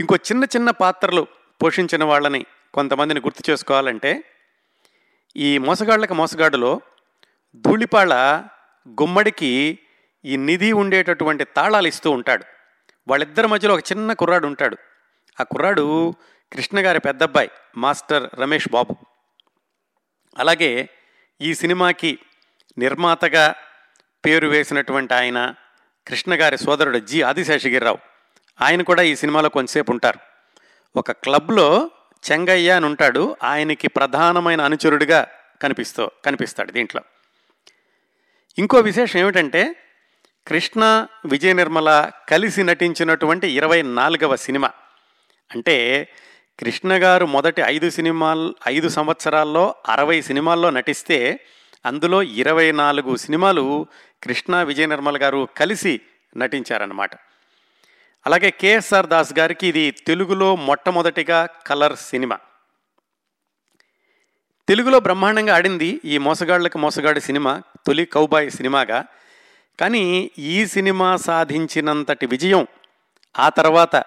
[0.00, 1.26] ఇంకో చిన్న చిన్న పాత్రలు
[1.62, 4.24] పోషించిన వాళ్ళని కొంతమందిని గుర్తు చేసుకోవాలంటే
[5.36, 6.80] ఈ మోసగాళ్ళకి మోసగాడులో
[7.54, 8.44] ధూళిపాళ
[8.88, 9.78] గుమ్మడికి
[10.24, 12.44] ఈ నిధి ఉండేటటువంటి తాళాలు ఇస్తూ ఉంటాడు.
[13.08, 14.76] వాళ్ళిద్దరి మధ్యలో ఒక చిన్న కుర్రాడు ఉంటాడు.
[15.40, 16.14] ఆ కుర్రాడు
[16.52, 18.96] కృష్ణగారి పెద్దబ్బాయి మాస్టర్ రమేష్ బాబు.
[20.38, 20.88] అలాగే
[21.40, 22.18] ఈ సినిమాకి
[22.78, 23.54] నిర్మాతగా
[24.24, 25.54] పేరు వేసినటువంటి ఆయన
[26.06, 27.22] కృష్ణ గారి సోదరుడు జి.
[27.22, 27.98] ఆదిశేషగిరిరావు.
[28.60, 30.18] ఆయన కూడా ఈ సినిమాలో కొంతసేపు ఉంటారు.
[30.96, 31.90] ఒక క్లబ్లో
[32.32, 35.28] చెంగయ్య అని ఉంటాడు ఆయనకి ప్రధానమైన అనుచరుడిగా
[35.62, 37.02] కనిపిస్తూ కనిపిస్తాడు దీంట్లో.
[38.58, 39.76] ఇంకో విశేషం ఏమిటంటే
[40.48, 44.70] కృష్ణ విజయ నిర్మల కలిసి నటించినటువంటి ఇరవై నాలుగవ సినిమా.
[45.54, 46.08] అంటే
[46.60, 51.40] కృష్ణ గారు మొదటి ఐదు సినిమాలు ఐదు సంవత్సరాల్లో అరవై సినిమాల్లో నటిస్తే
[51.86, 53.86] అందులో ఇరవై నాలుగు సినిమాలు
[54.22, 56.00] కృష్ణ విజయ నిర్మల గారు కలిసి
[56.36, 57.10] నటించారన్నమాట.
[58.26, 62.38] అలాగే కేఎస్ఆర్ దాస్ గారికి ఇది తెలుగులో మొట్టమొదటిగా కలర్ సినిమా.
[64.68, 69.04] తెలుగులో బ్రహ్మాండంగా ఆడింది ఈ మోసగాళ్ళకు మోసగాడి సినిమా తొలి కౌబాయ్ సినిమాగా.
[69.80, 72.66] కానీ ఈ సినిమా సాధించినంతటి విజయం
[73.38, 74.04] ఆ తర్వాత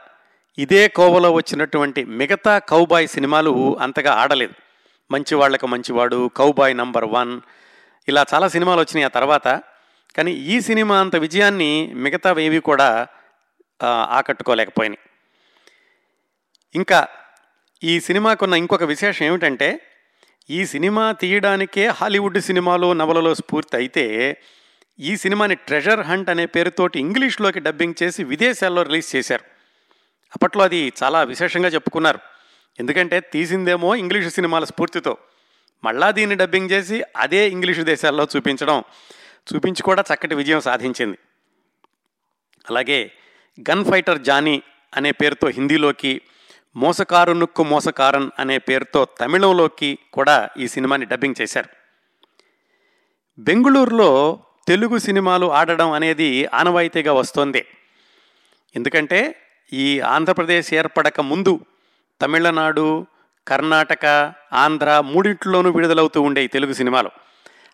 [0.58, 4.54] ఇదే కోవలో వచ్చినటువంటి మిగతా కౌబాయ్ సినిమాలు అంతగా ఆడలేదు.
[5.12, 7.42] మంచి వాళ్ళకు మంచివాడు కౌబాయ్ నంబర్ వన్
[8.08, 9.62] ఇలా చాలా సినిమాలు వచ్చినాయి ఆ తర్వాత.
[10.18, 13.08] కానీ ఈ సినిమా అంత విజయాన్ని మిగతా ఏవి కూడా
[13.86, 15.10] ఆకట్టుకోలేకపోయినాయి.
[16.76, 17.08] ఇంకా
[17.84, 19.82] ఈ సినిమాకున్న ఇంకొక విశేషం ఏమిటంటే
[20.50, 24.38] ఈ సినిమా తీయడానికే హాలీవుడ్ సినిమాలు నవలలో స్ఫూర్తి అయితే
[25.00, 29.44] ఈ సినిమాని ట్రెజర్ హంట్ అనే పేరుతోటి ఇంగ్లీష్లోకి డబ్బింగ్ చేసి విదేశాల్లో రిలీజ్ చేశారు.
[30.36, 32.20] అప్పట్లో అది చాలా విశేషంగా చెప్పుకున్నారు.
[32.80, 35.18] ఎందుకంటే తీసిందేమో ఇంగ్లీషు సినిమాల స్ఫూర్తితో.
[35.84, 38.84] మళ్ళా దీన్ని డబ్బింగ్ చేసి అదే ఇంగ్లీషు దేశాల్లో చూపించడం
[39.56, 41.18] చూపించి కూడా చక్కటి విజయం సాధించింది.
[42.70, 43.12] అలాగే
[43.60, 44.62] గన్ ఫైటర్ జానీ
[44.96, 46.22] అనే పేరుతో హిందీలోకి
[46.76, 51.70] మోసకారు నుక్కు మోసకారన్ అనే పేరుతో తమిళంలోకి కూడా ఈ సినిమాని డబ్బింగ్ చేశారు.
[53.40, 57.66] బెంగుళూరులో తెలుగు సినిమాలు ఆడడం అనేది ఆనవాయితీగా వస్తోంది.
[58.76, 59.36] ఎందుకంటే
[59.74, 61.60] ఈ ఆంధ్రప్రదేశ్ ఏర్పడక ముందు
[62.22, 63.08] తమిళనాడు
[63.48, 67.12] కర్ణాటక ఆంధ్ర మూడింటిలోనూ విడుదలవుతూ ఉండే ఈ తెలుగు సినిమాలు.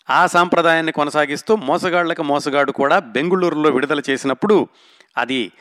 [0.09, 4.67] ఆ సాంప్రదాయాన్ని కొనసాగిస్తూ మోసగాళ్ళకు మోసగాడు కూడా బెంగుళూరులో విడుదల చేసినప్పుడు
[5.17, 5.51] అది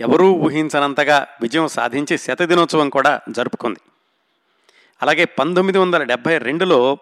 [0.00, 3.78] ఎవరూ ఊహించనంతగా విజయం సాధించి శతదినోత్సవం కూడా జరుపుకుంది.
[5.02, 6.98] అలాగే పంతొమ్మిది వందల డెబ్భై రెండులో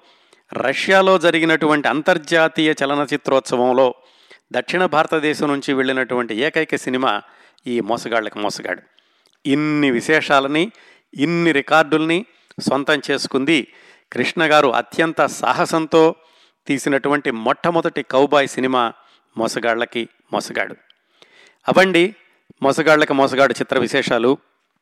[0.53, 3.95] రష్యాలో జరిగినటువంటి అంతర్జాతీయ చలనచిత్రోత్సవంలో
[4.53, 7.22] దక్షిణ భారతదేశం నుంచి వెళ్ళినటువంటి ఏకైక సినిమా
[7.66, 8.83] ఈ మోసగాళ్ళకి మోసగాడు.
[9.47, 10.72] ఇన్ని విశేషాలని
[11.14, 12.26] ఇన్ని రికార్డుల్ని
[12.61, 13.68] సొంతం చేసుకుంది
[14.12, 16.14] కృష్ణ గారు అత్యంత సాహసంతో
[16.66, 18.93] తీసినటువంటి మొట్టమొదటి కౌబాయ్ సినిమా
[19.39, 20.76] మోసగాళ్ళకి మోసగాడు.
[21.69, 22.14] అవండి
[22.62, 24.39] మోసగాళ్ళకి మోసగాడు చిత్ర విశేషాలు.